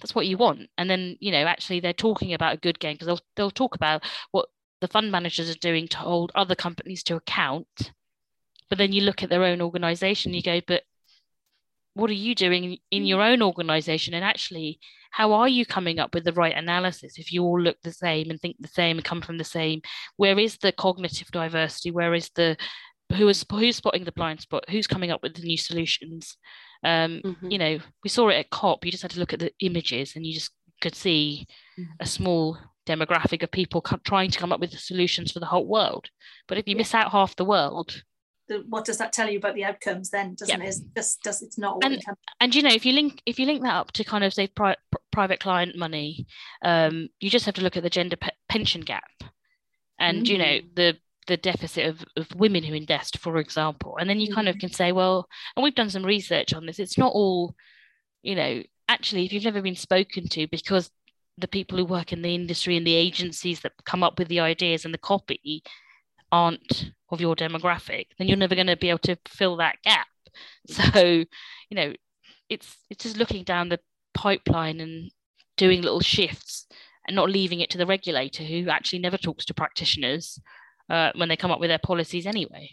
that's 0.00 0.14
what 0.14 0.26
you 0.26 0.36
want 0.36 0.68
and 0.78 0.88
then 0.88 1.16
you 1.20 1.30
know 1.30 1.44
actually 1.46 1.80
they're 1.80 1.92
talking 1.92 2.32
about 2.32 2.54
a 2.54 2.60
good 2.60 2.78
game 2.78 2.94
because 2.94 3.06
they'll, 3.06 3.20
they'll 3.36 3.50
talk 3.50 3.74
about 3.74 4.02
what 4.32 4.48
the 4.80 4.88
fund 4.88 5.12
managers 5.12 5.50
are 5.50 5.58
doing 5.58 5.86
to 5.86 5.98
hold 5.98 6.32
other 6.34 6.54
companies 6.54 7.02
to 7.02 7.16
account 7.16 7.92
but 8.68 8.78
then 8.78 8.92
you 8.92 9.02
look 9.02 9.22
at 9.22 9.28
their 9.28 9.44
own 9.44 9.60
organization 9.60 10.34
you 10.34 10.42
go 10.42 10.60
but 10.66 10.82
what 12.00 12.10
are 12.10 12.14
you 12.14 12.34
doing 12.34 12.78
in 12.90 13.04
your 13.04 13.22
own 13.22 13.42
organization 13.42 14.14
and 14.14 14.24
actually 14.24 14.78
how 15.12 15.32
are 15.32 15.48
you 15.48 15.66
coming 15.66 15.98
up 15.98 16.14
with 16.14 16.24
the 16.24 16.32
right 16.32 16.56
analysis 16.56 17.18
if 17.18 17.32
you 17.32 17.42
all 17.42 17.60
look 17.60 17.76
the 17.82 17.92
same 17.92 18.30
and 18.30 18.40
think 18.40 18.56
the 18.60 18.68
same 18.68 18.96
and 18.96 19.04
come 19.04 19.20
from 19.20 19.38
the 19.38 19.44
same 19.44 19.80
where 20.16 20.38
is 20.38 20.56
the 20.58 20.72
cognitive 20.72 21.28
diversity 21.32 21.90
where 21.90 22.14
is 22.14 22.30
the 22.36 22.56
who 23.16 23.28
is 23.28 23.44
who's 23.50 23.76
spotting 23.76 24.04
the 24.04 24.12
blind 24.12 24.40
spot 24.40 24.64
who's 24.70 24.86
coming 24.86 25.10
up 25.10 25.22
with 25.22 25.34
the 25.34 25.42
new 25.42 25.56
solutions 25.56 26.36
um, 26.82 27.20
mm-hmm. 27.24 27.50
You 27.50 27.58
know, 27.58 27.78
we 28.02 28.10
saw 28.10 28.28
it 28.28 28.36
at 28.36 28.50
COP. 28.50 28.84
You 28.84 28.90
just 28.90 29.02
had 29.02 29.10
to 29.12 29.20
look 29.20 29.32
at 29.32 29.40
the 29.40 29.52
images, 29.60 30.16
and 30.16 30.26
you 30.26 30.34
just 30.34 30.50
could 30.80 30.94
see 30.94 31.46
mm-hmm. 31.78 31.92
a 32.00 32.06
small 32.06 32.58
demographic 32.86 33.42
of 33.42 33.50
people 33.50 33.82
co- 33.82 33.98
trying 34.04 34.30
to 34.30 34.38
come 34.38 34.52
up 34.52 34.60
with 34.60 34.70
the 34.70 34.78
solutions 34.78 35.32
for 35.32 35.40
the 35.40 35.46
whole 35.46 35.66
world. 35.66 36.08
But 36.48 36.58
if 36.58 36.66
you 36.66 36.74
yeah. 36.74 36.78
miss 36.78 36.94
out 36.94 37.12
half 37.12 37.36
the 37.36 37.44
world, 37.44 38.02
the, 38.50 38.64
what 38.68 38.84
does 38.84 38.98
that 38.98 39.12
tell 39.12 39.30
you 39.30 39.38
about 39.38 39.54
the 39.54 39.64
outcomes 39.64 40.10
then 40.10 40.34
doesn't 40.34 40.60
it 40.60 40.66
it's 40.66 40.80
just 40.96 41.22
does 41.22 41.40
it's 41.40 41.56
not 41.56 41.78
and, 41.84 42.02
and 42.40 42.54
you 42.54 42.62
know 42.62 42.74
if 42.74 42.84
you 42.84 42.92
link 42.92 43.22
if 43.24 43.38
you 43.38 43.46
link 43.46 43.62
that 43.62 43.76
up 43.76 43.92
to 43.92 44.02
kind 44.02 44.24
of 44.24 44.34
say 44.34 44.48
pri- 44.48 44.76
private 45.12 45.38
client 45.38 45.76
money 45.76 46.26
um, 46.62 47.08
you 47.20 47.30
just 47.30 47.46
have 47.46 47.54
to 47.54 47.62
look 47.62 47.76
at 47.76 47.84
the 47.84 47.88
gender 47.90 48.16
pe- 48.16 48.28
pension 48.48 48.80
gap 48.80 49.04
and 49.98 50.24
mm. 50.24 50.28
you 50.28 50.38
know 50.38 50.44
mm. 50.44 50.74
the 50.74 50.96
the 51.26 51.36
deficit 51.36 51.86
of, 51.86 52.04
of 52.16 52.26
women 52.34 52.64
who 52.64 52.74
invest, 52.74 53.18
for 53.18 53.36
example. 53.36 53.96
And 54.00 54.10
then 54.10 54.18
you 54.18 54.34
kind 54.34 54.48
of 54.48 54.56
mm-hmm. 54.56 54.66
can 54.66 54.72
say, 54.72 54.90
well, 54.90 55.28
and 55.54 55.62
we've 55.62 55.76
done 55.76 55.90
some 55.90 56.04
research 56.04 56.52
on 56.52 56.66
this, 56.66 56.80
it's 56.80 56.98
not 56.98 57.12
all, 57.12 57.54
you 58.22 58.34
know, 58.34 58.64
actually, 58.88 59.26
if 59.26 59.32
you've 59.32 59.44
never 59.44 59.62
been 59.62 59.76
spoken 59.76 60.26
to, 60.28 60.48
because 60.48 60.90
the 61.38 61.46
people 61.46 61.78
who 61.78 61.84
work 61.84 62.12
in 62.12 62.22
the 62.22 62.34
industry 62.34 62.76
and 62.76 62.84
the 62.84 62.94
agencies 62.94 63.60
that 63.60 63.72
come 63.84 64.02
up 64.02 64.18
with 64.18 64.26
the 64.26 64.40
ideas 64.40 64.84
and 64.84 64.92
the 64.92 64.98
copy 64.98 65.62
aren't 66.32 66.90
of 67.10 67.20
your 67.20 67.36
demographic, 67.36 68.06
then 68.18 68.28
you're 68.28 68.36
never 68.36 68.54
going 68.54 68.66
to 68.66 68.76
be 68.76 68.90
able 68.90 68.98
to 69.00 69.16
fill 69.28 69.56
that 69.56 69.76
gap. 69.82 70.06
So, 70.66 71.00
you 71.04 71.74
know, 71.74 71.92
it's 72.48 72.76
it's 72.88 73.02
just 73.02 73.16
looking 73.16 73.42
down 73.42 73.68
the 73.68 73.80
pipeline 74.14 74.80
and 74.80 75.10
doing 75.56 75.82
little 75.82 76.00
shifts 76.00 76.66
and 77.06 77.16
not 77.16 77.30
leaving 77.30 77.60
it 77.60 77.70
to 77.70 77.78
the 77.78 77.86
regulator 77.86 78.44
who 78.44 78.68
actually 78.68 79.00
never 79.00 79.16
talks 79.16 79.44
to 79.46 79.54
practitioners 79.54 80.38
uh, 80.88 81.10
when 81.16 81.28
they 81.28 81.36
come 81.36 81.50
up 81.50 81.60
with 81.60 81.70
their 81.70 81.78
policies 81.78 82.26
anyway. 82.26 82.70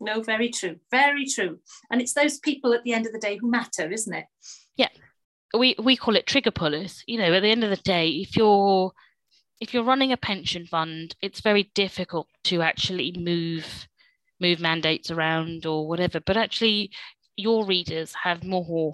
No, 0.00 0.20
very 0.20 0.50
true, 0.50 0.76
very 0.90 1.26
true. 1.26 1.60
And 1.90 2.00
it's 2.00 2.12
those 2.12 2.38
people 2.38 2.74
at 2.74 2.82
the 2.82 2.92
end 2.92 3.06
of 3.06 3.12
the 3.12 3.18
day 3.18 3.36
who 3.36 3.50
matter, 3.50 3.90
isn't 3.90 4.12
it? 4.12 4.26
Yeah, 4.76 4.88
we 5.56 5.76
we 5.78 5.96
call 5.96 6.16
it 6.16 6.26
trigger 6.26 6.50
pullers. 6.50 7.04
You 7.06 7.18
know, 7.18 7.32
at 7.32 7.40
the 7.40 7.50
end 7.50 7.64
of 7.64 7.70
the 7.70 7.76
day, 7.76 8.08
if 8.08 8.36
you're 8.36 8.92
if 9.62 9.72
you're 9.72 9.84
running 9.84 10.10
a 10.10 10.16
pension 10.16 10.66
fund, 10.66 11.14
it's 11.22 11.40
very 11.40 11.70
difficult 11.72 12.26
to 12.42 12.62
actually 12.62 13.14
move 13.16 13.86
move 14.40 14.58
mandates 14.58 15.08
around 15.08 15.64
or 15.66 15.86
whatever. 15.86 16.18
But 16.18 16.36
actually, 16.36 16.90
your 17.36 17.64
readers 17.64 18.12
have 18.24 18.42
more 18.42 18.92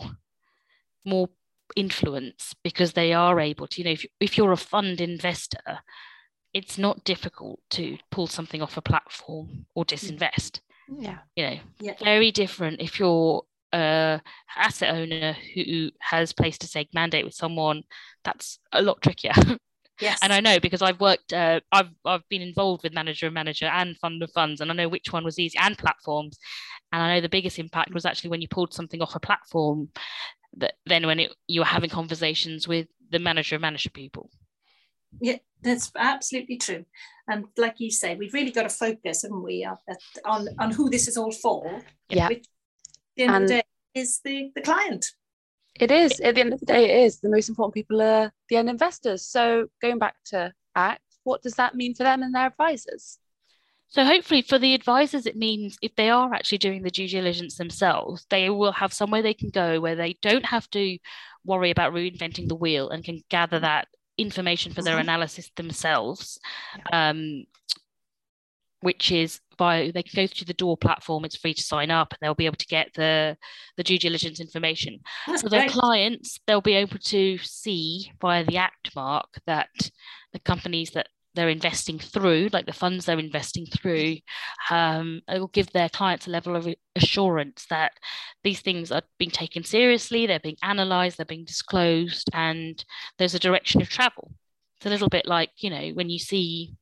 more 1.06 1.30
influence 1.74 2.54
because 2.62 2.92
they 2.92 3.14
are 3.14 3.40
able 3.40 3.66
to. 3.66 3.80
You 3.80 3.84
know, 3.86 3.92
if 3.92 4.04
if 4.20 4.36
you're 4.36 4.52
a 4.52 4.58
fund 4.58 5.00
investor, 5.00 5.78
it's 6.52 6.76
not 6.76 7.02
difficult 7.02 7.60
to 7.70 7.96
pull 8.10 8.26
something 8.26 8.60
off 8.60 8.76
a 8.76 8.82
platform 8.82 9.64
or 9.74 9.86
mm. 9.86 9.88
disinvest. 9.88 10.60
Yeah. 10.98 11.20
You 11.34 11.44
know, 11.46 11.58
yeah. 11.80 11.94
very 12.04 12.30
different 12.30 12.82
if 12.82 12.98
you're 12.98 13.42
a 13.72 14.20
asset 14.54 14.94
owner 14.94 15.34
who 15.54 15.90
has 16.00 16.34
placed 16.34 16.62
a 16.64 16.66
seg 16.66 16.88
mandate 16.92 17.24
with 17.24 17.34
someone, 17.34 17.84
that's 18.22 18.58
a 18.70 18.82
lot 18.82 19.00
trickier. 19.00 19.32
Yes. 20.00 20.18
and 20.22 20.32
I 20.32 20.40
know 20.40 20.60
because 20.60 20.82
I've 20.82 21.00
worked, 21.00 21.32
uh, 21.32 21.60
I've 21.72 21.90
I've 22.04 22.28
been 22.28 22.42
involved 22.42 22.82
with 22.82 22.94
manager 22.94 23.26
and 23.26 23.34
manager 23.34 23.66
and 23.66 23.96
fund 23.98 24.22
of 24.22 24.30
funds, 24.32 24.60
and 24.60 24.70
I 24.70 24.74
know 24.74 24.88
which 24.88 25.12
one 25.12 25.24
was 25.24 25.38
easy 25.38 25.58
and 25.58 25.76
platforms. 25.76 26.38
And 26.92 27.02
I 27.02 27.14
know 27.14 27.20
the 27.20 27.28
biggest 27.28 27.58
impact 27.58 27.92
was 27.92 28.06
actually 28.06 28.30
when 28.30 28.40
you 28.40 28.48
pulled 28.48 28.72
something 28.72 29.02
off 29.02 29.14
a 29.14 29.20
platform. 29.20 29.88
That 30.56 30.74
then 30.86 31.06
when 31.06 31.20
it, 31.20 31.34
you 31.46 31.60
were 31.60 31.66
having 31.66 31.90
conversations 31.90 32.66
with 32.66 32.86
the 33.10 33.18
manager 33.18 33.56
and 33.56 33.62
manager 33.62 33.90
people. 33.90 34.30
Yeah, 35.20 35.36
that's 35.62 35.90
absolutely 35.96 36.56
true. 36.56 36.84
And 37.28 37.46
like 37.56 37.76
you 37.78 37.90
say, 37.90 38.14
we've 38.14 38.34
really 38.34 38.50
got 38.50 38.62
to 38.62 38.70
focus, 38.70 39.22
haven't 39.22 39.42
we, 39.42 39.66
on, 40.24 40.48
on 40.58 40.70
who 40.70 40.90
this 40.90 41.08
is 41.08 41.16
all 41.16 41.32
for. 41.32 41.82
Yeah. 42.08 42.28
Which, 42.28 42.38
at 42.38 42.44
the 43.16 43.22
end 43.24 43.34
and 43.34 43.44
of 43.44 43.48
the 43.48 43.54
day, 43.56 43.62
is 43.94 44.20
the, 44.24 44.50
the 44.54 44.62
client. 44.62 45.12
It 45.78 45.90
is. 45.90 46.20
At 46.20 46.34
the 46.34 46.40
end 46.40 46.52
of 46.52 46.60
the 46.60 46.66
day, 46.66 46.84
it 46.90 47.04
is. 47.04 47.20
The 47.20 47.28
most 47.28 47.48
important 47.48 47.74
people 47.74 48.02
are 48.02 48.32
the 48.48 48.56
end 48.56 48.68
investors. 48.68 49.24
So 49.24 49.68
going 49.80 49.98
back 49.98 50.16
to 50.26 50.52
ACT, 50.74 51.02
what 51.24 51.42
does 51.42 51.54
that 51.54 51.74
mean 51.74 51.94
for 51.94 52.02
them 52.02 52.22
and 52.22 52.34
their 52.34 52.46
advisors? 52.46 53.18
So 53.90 54.04
hopefully 54.04 54.42
for 54.42 54.58
the 54.58 54.74
advisors, 54.74 55.24
it 55.24 55.36
means 55.36 55.78
if 55.80 55.94
they 55.96 56.10
are 56.10 56.34
actually 56.34 56.58
doing 56.58 56.82
the 56.82 56.90
due 56.90 57.08
diligence 57.08 57.56
themselves, 57.56 58.26
they 58.28 58.50
will 58.50 58.72
have 58.72 58.92
somewhere 58.92 59.22
they 59.22 59.34
can 59.34 59.48
go 59.48 59.80
where 59.80 59.96
they 59.96 60.16
don't 60.20 60.44
have 60.44 60.68
to 60.70 60.98
worry 61.44 61.70
about 61.70 61.94
reinventing 61.94 62.48
the 62.48 62.54
wheel 62.54 62.90
and 62.90 63.02
can 63.02 63.22
gather 63.30 63.58
that 63.60 63.88
information 64.18 64.74
for 64.74 64.82
their 64.82 64.94
mm-hmm. 64.94 65.08
analysis 65.08 65.50
themselves, 65.56 66.38
um, 66.92 67.44
which 68.80 69.10
is 69.10 69.40
via 69.58 69.90
they 69.92 70.02
can 70.02 70.24
go 70.24 70.26
to 70.26 70.44
the 70.44 70.54
door 70.54 70.76
platform. 70.76 71.24
It's 71.24 71.36
free 71.36 71.54
to 71.54 71.62
sign 71.62 71.90
up, 71.90 72.12
and 72.12 72.18
they'll 72.20 72.34
be 72.34 72.46
able 72.46 72.56
to 72.56 72.66
get 72.66 72.92
the 72.94 73.36
the 73.76 73.84
due 73.84 73.98
diligence 73.98 74.40
information. 74.40 75.00
That's 75.26 75.42
for 75.42 75.48
their 75.48 75.68
clients, 75.68 76.38
they'll 76.46 76.60
be 76.60 76.74
able 76.74 76.98
to 76.98 77.38
see 77.38 78.12
via 78.20 78.44
the 78.44 78.58
ACT 78.58 78.94
mark 78.94 79.28
that 79.46 79.68
the 80.32 80.38
companies 80.40 80.90
that 80.90 81.08
they're 81.34 81.48
investing 81.48 81.98
through, 81.98 82.48
like 82.52 82.66
the 82.66 82.72
funds 82.72 83.04
they're 83.04 83.18
investing 83.18 83.64
through, 83.66 84.16
um, 84.70 85.20
it 85.28 85.38
will 85.38 85.48
give 85.48 85.70
their 85.70 85.88
clients 85.88 86.26
a 86.26 86.30
level 86.30 86.56
of 86.56 86.66
assurance 86.96 87.66
that 87.70 87.92
these 88.42 88.60
things 88.60 88.90
are 88.90 89.02
being 89.18 89.30
taken 89.30 89.62
seriously, 89.62 90.26
they're 90.26 90.40
being 90.40 90.56
analysed, 90.62 91.16
they're 91.16 91.26
being 91.26 91.44
disclosed, 91.44 92.28
and 92.32 92.84
there's 93.18 93.34
a 93.34 93.38
direction 93.38 93.80
of 93.80 93.88
travel. 93.88 94.32
It's 94.78 94.86
a 94.86 94.90
little 94.90 95.08
bit 95.08 95.26
like 95.26 95.50
you 95.58 95.70
know 95.70 95.90
when 95.90 96.10
you 96.10 96.18
see 96.18 96.74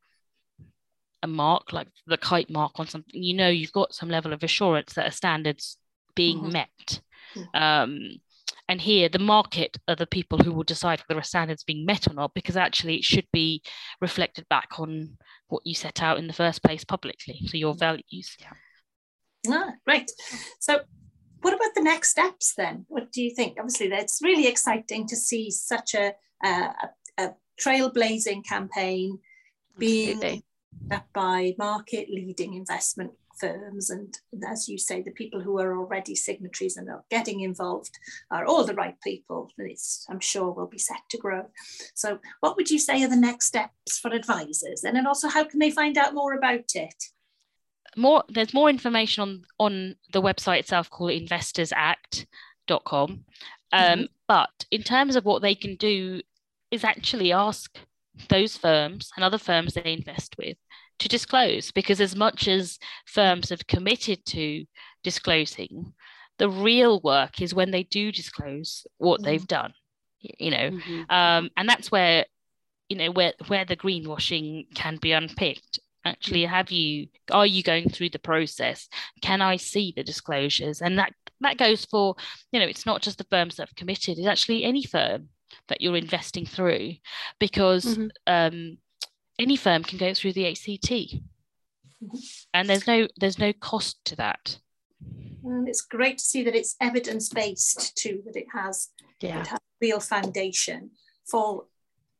a 1.27 1.29
mark 1.29 1.73
like 1.73 1.89
the 2.07 2.17
kite 2.17 2.49
mark 2.49 2.73
on 2.77 2.87
something, 2.87 3.23
you 3.23 3.35
know 3.35 3.49
you've 3.49 3.73
got 3.73 3.95
some 3.95 4.09
level 4.09 4.33
of 4.33 4.43
assurance 4.43 4.95
that 4.95 5.09
a 5.09 5.12
standard's 5.12 5.77
being 6.15 6.39
mm-hmm. 6.39 6.53
met. 6.53 7.01
Mm-hmm. 7.37 7.62
Um, 7.62 8.11
and 8.69 8.81
here, 8.81 9.09
the 9.09 9.21
market 9.21 9.77
are 9.87 9.95
the 9.95 10.07
people 10.07 10.39
who 10.39 10.53
will 10.53 10.65
decide 10.65 11.01
whether 11.07 11.21
a 11.21 11.25
standard's 11.25 11.62
being 11.62 11.87
met 11.87 12.09
or 12.09 12.15
not, 12.15 12.35
because 12.35 12.57
actually 12.57 12.97
it 12.97 13.05
should 13.05 13.27
be 13.33 13.62
reflected 14.01 14.49
back 14.49 14.81
on 14.81 15.19
what 15.49 15.62
you 15.65 15.75
set 15.75 16.03
out 16.03 16.19
in 16.19 16.27
the 16.27 16.33
first 16.33 16.65
place 16.65 16.85
publicly, 16.85 17.41
so 17.47 17.57
your 17.57 17.75
values. 17.75 18.37
Yeah. 18.41 18.53
Ah, 19.49 19.73
right. 19.87 20.11
So, 20.59 20.81
what 21.43 21.55
about 21.55 21.75
the 21.77 21.83
next 21.83 22.11
steps 22.11 22.55
then? 22.57 22.87
What 22.89 23.12
do 23.12 23.23
you 23.23 23.33
think? 23.33 23.57
Obviously, 23.59 23.89
that's 23.89 24.21
really 24.21 24.49
exciting 24.49 25.07
to 25.07 25.17
see 25.17 25.51
such 25.51 25.95
a, 25.95 26.15
a, 26.45 26.71
a 27.19 27.29
trailblazing 27.61 28.45
campaign 28.45 29.21
being 29.79 30.25
up 30.25 30.43
by 31.12 31.55
market 31.59 32.09
leading 32.11 32.55
investment 32.55 33.12
firms 33.39 33.91
and 33.91 34.19
as 34.49 34.69
you 34.69 34.79
say 34.79 35.03
the 35.03 35.11
people 35.11 35.41
who 35.41 35.59
are 35.59 35.77
already 35.77 36.15
signatories 36.15 36.77
and 36.77 36.89
are 36.89 37.05
getting 37.11 37.41
involved 37.41 37.99
are 38.31 38.47
all 38.47 38.65
the 38.65 38.75
right 38.75 38.97
people 39.03 39.51
and 39.59 39.71
it's 39.71 40.07
i'm 40.09 40.21
sure 40.21 40.51
will 40.51 40.67
be 40.67 40.79
set 40.79 41.01
to 41.11 41.19
grow. 41.19 41.45
So 41.95 42.19
what 42.41 42.57
would 42.57 42.71
you 42.71 42.79
say 42.79 43.03
are 43.03 43.09
the 43.09 43.17
next 43.17 43.47
steps 43.47 43.99
for 43.99 44.12
advisors? 44.12 44.85
And 44.85 44.97
then 44.97 45.07
also 45.07 45.29
how 45.29 45.45
can 45.45 45.59
they 45.59 45.71
find 45.71 45.99
out 45.99 46.15
more 46.15 46.33
about 46.35 46.75
it? 46.75 47.05
More 47.97 48.25
there's 48.29 48.55
more 48.55 48.71
information 48.71 49.23
on 49.23 49.43
on 49.59 49.97
the 50.12 50.23
website 50.23 50.61
itself 50.61 50.91
called 50.91 51.11
investorsact.com 51.11 53.25
um, 53.73 53.73
mm-hmm. 53.73 54.05
but 54.29 54.65
in 54.71 54.83
terms 54.83 55.17
of 55.17 55.25
what 55.25 55.43
they 55.43 55.55
can 55.55 55.77
do 55.77 56.21
is 56.71 56.85
actually 56.85 57.33
ask 57.33 57.79
those 58.29 58.57
firms 58.57 59.11
and 59.17 59.25
other 59.25 59.39
firms 59.39 59.75
they 59.75 59.93
invest 59.93 60.37
with 60.39 60.57
to 60.98 61.09
disclose 61.09 61.70
because 61.72 62.00
as 62.00 62.16
much 62.16 62.48
as 62.48 62.78
firms 63.06 63.50
have 63.50 63.66
committed 63.66 64.24
to 64.24 64.64
disclosing 65.02 65.92
the 66.38 66.48
real 66.48 67.00
work 67.00 67.40
is 67.40 67.54
when 67.54 67.70
they 67.70 67.82
do 67.85 68.12
disclose 68.12 68.87
what 68.98 69.20
mm-hmm. 69.20 69.30
they've 69.30 69.46
done 69.46 69.72
you 70.20 70.50
know 70.50 70.70
mm-hmm. 70.70 71.02
um, 71.11 71.50
and 71.56 71.68
that's 71.68 71.90
where 71.90 72.24
you 72.88 72.96
know 72.96 73.11
where 73.11 73.32
where 73.48 73.64
the 73.64 73.76
greenwashing 73.76 74.64
can 74.74 74.96
be 74.96 75.12
unpicked 75.12 75.78
actually 76.04 76.44
have 76.44 76.70
you 76.70 77.09
are 77.30 77.46
you 77.46 77.62
going 77.62 77.88
through 77.88 78.09
the 78.09 78.18
process 78.18 78.88
can 79.22 79.42
i 79.42 79.56
see 79.56 79.92
the 79.96 80.04
disclosures 80.04 80.80
and 80.80 80.98
that 80.98 81.12
that 81.40 81.59
goes 81.59 81.85
for 81.85 82.14
you 82.52 82.61
know 82.61 82.66
it's 82.66 82.87
not 82.87 83.02
just 83.02 83.18
the 83.18 83.26
firms 83.30 83.56
that 83.56 83.68
have 83.68 83.76
committed 83.76 84.18
it's 84.18 84.26
actually 84.26 84.64
any 84.64 84.85
firm 84.85 85.28
that 85.68 85.80
you're 85.80 85.96
investing 85.96 86.46
through 86.46 86.92
because 87.38 87.85
mm-hmm. 87.85 88.06
um, 88.26 88.78
any 89.38 89.57
firm 89.57 89.83
can 89.83 89.99
go 89.99 90.14
through 90.14 90.33
the 90.33 90.49
ACT, 90.49 91.20
and 92.55 92.68
there's 92.68 92.87
no 92.87 93.09
there's 93.16 93.38
no 93.38 93.53
cost 93.53 94.05
to 94.07 94.16
that. 94.16 94.59
And 95.44 95.68
it's 95.68 95.83
great 95.83 96.18
to 96.18 96.25
see 96.25 96.42
that 96.42 96.57
it's 96.57 96.77
evidence 96.81 97.29
based 97.29 97.96
too, 97.96 98.22
that 98.27 98.37
it 98.37 98.46
has 98.53 98.88
yeah. 99.20 99.40
it 99.40 99.46
has 99.49 99.61
real 99.81 100.01
foundation 100.01 100.90
for 101.31 101.66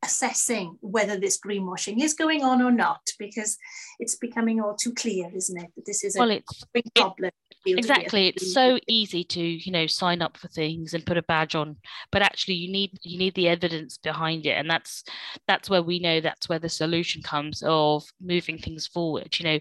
assessing 0.05 0.79
whether 0.81 1.19
this 1.19 1.39
greenwashing 1.39 2.03
is 2.03 2.15
going 2.15 2.45
on 2.45 2.63
or 2.63 2.71
not, 2.71 3.01
because 3.19 3.57
it's 3.99 4.17
becoming 4.17 4.61
all 4.61 4.75
too 4.75 4.95
clear, 4.95 5.31
isn't 5.35 5.61
it? 5.61 5.71
That 5.75 5.87
this 5.87 6.05
is 6.05 6.17
a 6.17 6.21
well, 6.21 6.31
it's, 6.31 6.65
big 6.73 6.85
problem. 6.95 7.29
It, 7.29 7.46
exactly, 7.67 8.29
it's 8.29 8.53
so 8.53 8.79
easy 8.87 9.25
to 9.25 9.41
you 9.41 9.73
know 9.73 9.87
sign 9.87 10.23
up 10.23 10.37
for 10.37 10.49
things 10.49 10.95
and 10.95 11.07
put 11.07 11.17
a 11.17 11.23
badge 11.23 11.55
on, 11.55 11.77
but 12.13 12.23
actually 12.23 12.55
you 12.55 12.71
need 12.71 12.99
you 13.03 13.19
need 13.19 13.35
the 13.35 13.49
evidence 13.49 13.99
behind 13.99 14.47
it, 14.47 14.53
and 14.53 14.71
that's 14.71 15.05
that's 15.47 15.69
where 15.69 15.83
we 15.83 15.99
know 15.99 16.21
that's 16.21 16.49
where 16.49 16.59
the 16.59 16.69
solution 16.69 17.23
comes 17.23 17.63
of 17.67 18.05
moving 18.21 18.59
things 18.59 18.87
forward. 18.87 19.39
You 19.39 19.45
know, 19.45 19.59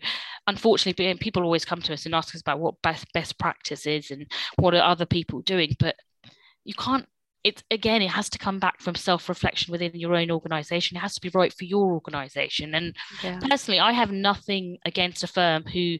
unfortunately, 0.47 1.13
people 1.15 1.43
always 1.43 1.65
come 1.65 1.81
to 1.81 1.93
us 1.93 2.05
and 2.05 2.15
ask 2.15 2.35
us 2.35 2.41
about 2.41 2.59
what 2.59 2.81
best 2.81 3.05
best 3.13 3.37
practice 3.37 3.85
is 3.85 4.11
and 4.11 4.29
what 4.57 4.73
are 4.73 4.81
other 4.81 5.05
people 5.05 5.41
doing, 5.41 5.75
but 5.79 5.95
you 6.63 6.73
can't 6.73 7.07
it's 7.45 7.63
again 7.69 8.01
it 8.01 8.09
has 8.09 8.27
to 8.27 8.39
come 8.39 8.59
back 8.59 8.81
from 8.81 8.95
self-reflection 8.95 9.71
within 9.71 9.91
your 9.93 10.15
own 10.15 10.31
organization 10.31 10.97
it 10.97 11.01
has 11.01 11.13
to 11.13 11.21
be 11.21 11.29
right 11.33 11.53
for 11.53 11.63
your 11.63 11.93
organization 11.93 12.73
and 12.73 12.95
yeah. 13.23 13.39
personally 13.47 13.79
i 13.79 13.91
have 13.91 14.11
nothing 14.11 14.77
against 14.83 15.23
a 15.23 15.27
firm 15.27 15.63
who 15.63 15.95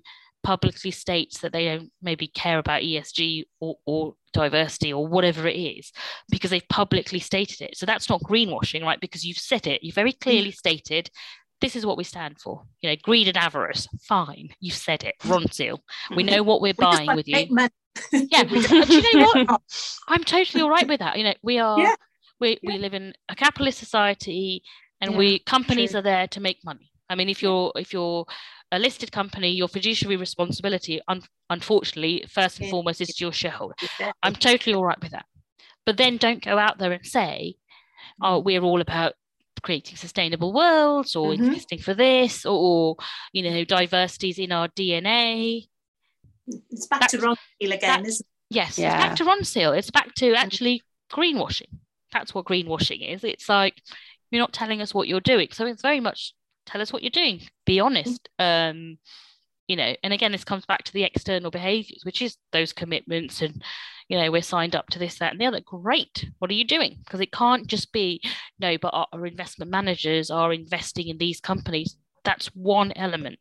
publicly 0.46 0.92
states 0.92 1.40
that 1.40 1.52
they 1.52 1.66
don't 1.66 1.92
maybe 2.04 2.28
care 2.28 2.60
about 2.60 2.84
esg 2.84 3.44
or, 3.60 3.76
or 3.88 4.14
diversity 4.32 4.94
or 4.94 5.08
whatever 5.08 5.48
it 5.48 5.56
is 5.56 5.92
because 6.30 6.52
they've 6.52 6.70
publicly 6.70 7.20
stated 7.20 7.62
it 7.62 7.76
so 7.76 7.86
that's 7.86 8.10
not 8.10 8.22
greenwashing 8.22 8.84
right 8.84 9.02
because 9.02 9.26
you've 9.26 9.38
said 9.38 9.66
it 9.66 9.82
you've 9.82 9.96
very 9.96 10.14
clearly 10.14 10.52
mm. 10.52 10.56
stated 10.56 11.10
this 11.62 11.76
is 11.76 11.86
what 11.86 11.98
we 11.98 12.04
stand 12.04 12.40
for. 12.40 12.64
You 12.82 12.90
know, 12.90 12.96
greed 13.02 13.28
and 13.28 13.38
avarice. 13.38 13.88
Fine, 14.04 14.50
you've 14.60 14.76
said 14.76 15.04
it. 15.04 15.16
Ronseal. 15.24 15.80
We 16.16 16.24
know 16.24 16.44
what 16.44 16.62
we're 16.62 16.74
buying 16.78 17.16
with 17.16 17.28
you. 17.28 17.48
yeah, 18.12 18.44
do 18.44 18.60
you 18.60 19.20
know 19.20 19.32
what? 19.34 19.62
I'm 20.08 20.24
totally 20.24 20.62
all 20.62 20.70
right 20.70 20.88
with 20.88 21.00
that. 21.00 21.18
You 21.18 21.24
know, 21.24 21.34
we 21.42 21.60
are. 21.60 21.80
Yeah. 21.80 21.96
We 22.42 22.60
we 22.64 22.78
live 22.78 22.94
in 22.94 23.14
a 23.30 23.36
capitalist 23.36 23.80
society, 23.80 24.62
and 25.00 25.12
yeah, 25.12 25.18
we 25.18 25.40
companies 25.40 25.92
true. 25.92 26.00
are 26.00 26.04
there 26.04 26.28
to 26.28 26.42
make 26.42 26.58
money. 26.66 26.92
I 27.10 27.16
mean, 27.16 27.30
if 27.30 27.42
you're 27.42 27.72
if 27.76 27.94
you're 27.94 28.26
a 28.71 28.80
listed 28.80 29.12
company, 29.12 29.51
your 29.51 29.67
fiduciary 29.67 30.17
responsibility, 30.17 31.01
un- 31.08 31.21
unfortunately, 31.49 32.25
first 32.30 32.60
and 32.60 32.69
foremost, 32.69 33.01
is 33.01 33.10
to 33.10 33.25
your 33.25 33.32
shareholder. 33.32 33.75
I'm 34.23 34.36
totally 34.36 34.75
all 34.75 34.84
right 34.84 34.99
with 35.01 35.12
that. 35.12 35.25
But 35.86 35.97
then 35.97 36.17
don't 36.17 36.43
go 36.43 36.58
out 36.58 36.80
there 36.80 36.91
and 36.91 37.06
say, 37.06 37.56
"Oh, 38.21 38.39
we're 38.39 38.63
all 38.63 38.82
about 38.82 39.13
creating 39.62 39.97
sustainable 39.97 40.54
worlds 40.54 41.15
or 41.15 41.32
mm-hmm. 41.32 41.43
investing 41.43 41.80
for 41.80 41.93
this 41.93 42.45
or, 42.45 42.56
or 42.56 42.95
you 43.34 43.41
know 43.41 43.63
diversities 43.63 44.38
in 44.38 44.51
our 44.51 44.67
dna 44.69 45.67
it's 46.69 46.86
back 46.86 47.08
to 47.08 47.17
Ronseal 47.17 47.38
again 47.62 47.80
that, 47.80 48.06
isn't 48.06 48.25
it? 48.25 48.56
yes 48.56 48.78
yeah. 48.78 48.93
it's 48.95 49.04
back 49.04 49.15
to 49.15 49.23
Ronseal 49.25 49.75
it's 49.75 49.89
back 49.89 50.13
to 50.15 50.25
mm-hmm. 50.25 50.36
actually 50.36 50.82
greenwashing 51.12 51.80
that's 52.13 52.34
what 52.36 52.45
greenwashing 52.45 53.12
is 53.12 53.23
it's 53.23 53.49
like 53.49 53.82
you're 54.30 54.41
not 54.41 54.54
telling 54.54 54.82
us 54.82 54.93
what 54.93 55.08
you're 55.08 55.19
doing 55.19 55.47
so 55.51 55.65
it's 55.65 55.82
very 55.82 55.99
much 55.99 56.34
tell 56.65 56.82
us 56.82 56.91
what 56.91 57.04
you're 57.04 57.10
doing. 57.10 57.41
Be 57.65 57.80
honest 57.80 58.30
mm-hmm. 58.39 58.69
um 58.69 58.97
you 59.67 59.75
know 59.75 59.95
and 60.04 60.13
again 60.13 60.32
this 60.32 60.43
comes 60.43 60.65
back 60.65 60.84
to 60.84 60.93
the 60.93 61.04
external 61.04 61.49
behaviors 61.49 62.04
which 62.04 62.21
is 62.21 62.38
those 62.51 62.71
commitments 62.71 63.41
and 63.41 63.63
you 64.10 64.17
know 64.17 64.32
we're 64.32 64.41
signed 64.43 64.75
up 64.75 64.88
to 64.89 64.99
this 64.99 65.19
that 65.19 65.32
and 65.32 65.41
the 65.41 65.45
other. 65.45 65.62
Great. 65.62 66.30
What 66.39 66.51
are 66.51 66.56
you 66.56 66.65
doing? 66.65 66.97
Because 67.04 67.21
it 67.21 67.32
can't 67.32 67.67
just 67.67 67.91
be 67.91 68.21
no 68.60 68.78
but 68.78 68.91
our, 68.93 69.08
our 69.13 69.25
investment 69.25 69.71
managers 69.71 70.30
are 70.30 70.54
investing 70.54 71.08
in 71.08 71.17
these 71.17 71.39
companies. 71.39 71.97
That's 72.23 72.47
one 72.47 72.91
element. 72.95 73.39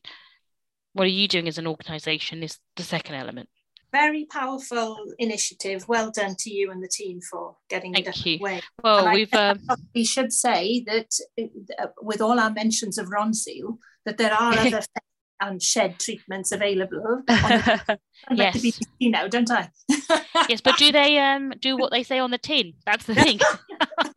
What 0.92 1.04
are 1.04 1.10
you 1.10 1.26
doing 1.26 1.48
as 1.48 1.58
an 1.58 1.66
organization 1.66 2.42
is 2.42 2.58
the 2.76 2.82
second 2.82 3.16
element 3.16 3.48
very 3.94 4.26
powerful 4.26 4.96
initiative. 5.18 5.87
Well 5.88 6.11
done 6.11 6.35
to 6.40 6.50
you 6.50 6.70
and 6.72 6.83
the 6.83 6.88
team 6.88 7.20
for 7.20 7.57
getting 7.70 7.92
Thank 7.92 8.09
it 8.09 8.26
you. 8.26 8.38
away. 8.40 8.61
Well, 8.83 9.07
and 9.07 9.14
we've. 9.14 9.33
Um... 9.33 9.61
We 9.94 10.04
should 10.04 10.33
say 10.33 10.85
that 10.87 11.11
uh, 11.40 11.87
with 12.02 12.20
all 12.20 12.40
our 12.40 12.50
mentions 12.50 12.98
of 12.98 13.07
Ronseal, 13.09 13.78
that 14.04 14.18
there 14.18 14.33
are 14.33 14.52
other 14.52 14.80
and 15.40 15.62
shed 15.62 15.98
treatments 15.98 16.52
available. 16.52 17.22
yes. 17.28 18.57
BBC 18.57 18.80
now, 19.02 19.28
don't 19.28 19.50
I? 19.50 19.70
yes, 20.48 20.61
but 20.61 20.76
do 20.76 20.90
they 20.90 21.18
um 21.18 21.52
do 21.61 21.76
what 21.76 21.92
they 21.92 22.02
say 22.02 22.18
on 22.18 22.30
the 22.30 22.38
tin? 22.38 22.72
That's 22.87 23.07
the 23.07 23.14
thing. 23.14 23.38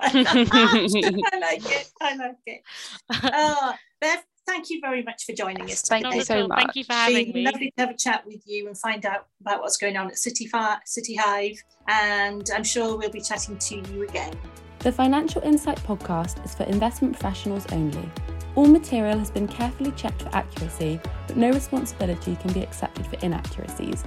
I 0.02 1.40
like 1.40 1.66
it. 1.66 1.92
I 2.02 2.16
like 2.16 2.36
it. 2.46 2.62
Uh, 3.10 3.74
Bev, 4.00 4.20
thank 4.48 4.70
you 4.70 4.80
very 4.82 5.04
much 5.04 5.26
for 5.26 5.34
joining 5.34 5.70
us. 5.70 5.82
Thank 5.82 6.12
you 6.14 6.24
so 6.24 6.48
much. 6.48 6.58
Thank 6.58 6.76
you 6.76 6.84
for 6.86 6.94
having 6.94 7.32
me. 7.34 7.46
Lovely 7.46 7.72
to 7.78 7.82
have 7.86 7.92
a 7.92 7.98
chat 7.98 8.26
with 8.26 8.42
you 8.48 8.68
and 8.68 8.78
find 8.78 9.06
out 9.06 9.28
about 9.42 9.62
what's 9.62 9.78
going 9.78 9.98
on 9.98 10.08
at 10.08 10.18
City 10.18 10.48
Far 10.48 10.80
City 10.86 11.16
Hive, 11.16 11.62
and 11.88 12.50
I'm 12.56 12.64
sure 12.64 12.98
we'll 12.98 13.12
be 13.12 13.22
chatting 13.22 13.58
to 13.58 13.76
you 13.76 14.04
again. 14.04 14.34
The 14.80 14.92
Financial 14.92 15.42
Insight 15.42 15.78
podcast 15.80 16.44
is 16.46 16.56
for 16.56 16.64
investment 16.64 17.14
professionals 17.20 17.66
only. 17.72 18.10
All 18.56 18.68
material 18.68 19.20
has 19.20 19.30
been 19.30 19.48
carefully 19.48 19.92
checked 19.92 20.24
for 20.24 20.36
accuracy, 20.36 21.00
but 21.28 21.38
no 21.38 21.52
responsibility 21.52 22.36
can 22.38 22.54
be 22.54 22.64
accepted 22.64 23.06
for 23.06 23.18
inaccuracies. 23.24 24.02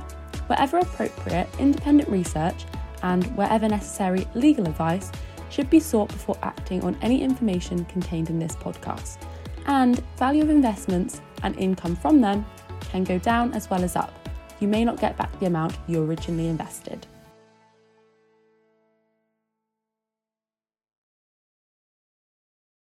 Wherever 0.47 0.79
appropriate, 0.79 1.49
independent 1.59 2.09
research 2.09 2.65
and, 3.03 3.25
wherever 3.37 3.69
necessary, 3.69 4.27
legal 4.35 4.67
advice 4.67 5.13
should 5.51 5.71
be 5.71 5.81
sought 5.81 6.09
before 6.09 6.39
acting 6.43 6.83
on 6.83 6.97
any 7.03 7.23
information 7.23 7.85
contained 7.87 8.31
in 8.31 8.39
this 8.39 8.57
podcast. 8.57 9.19
And 9.67 9.99
value 10.17 10.43
of 10.43 10.51
investments 10.51 11.21
and 11.43 11.57
income 11.57 11.97
from 11.97 12.21
them 12.21 12.45
can 12.91 13.05
go 13.05 13.19
down 13.19 13.53
as 13.53 13.71
well 13.71 13.85
as 13.85 13.97
up. 13.97 14.13
You 14.61 14.69
may 14.69 14.85
not 14.85 15.01
get 15.01 15.17
back 15.17 15.39
the 15.41 15.47
amount 15.47 15.77
you 15.87 16.03
originally 16.03 16.49
invested. 16.49 17.07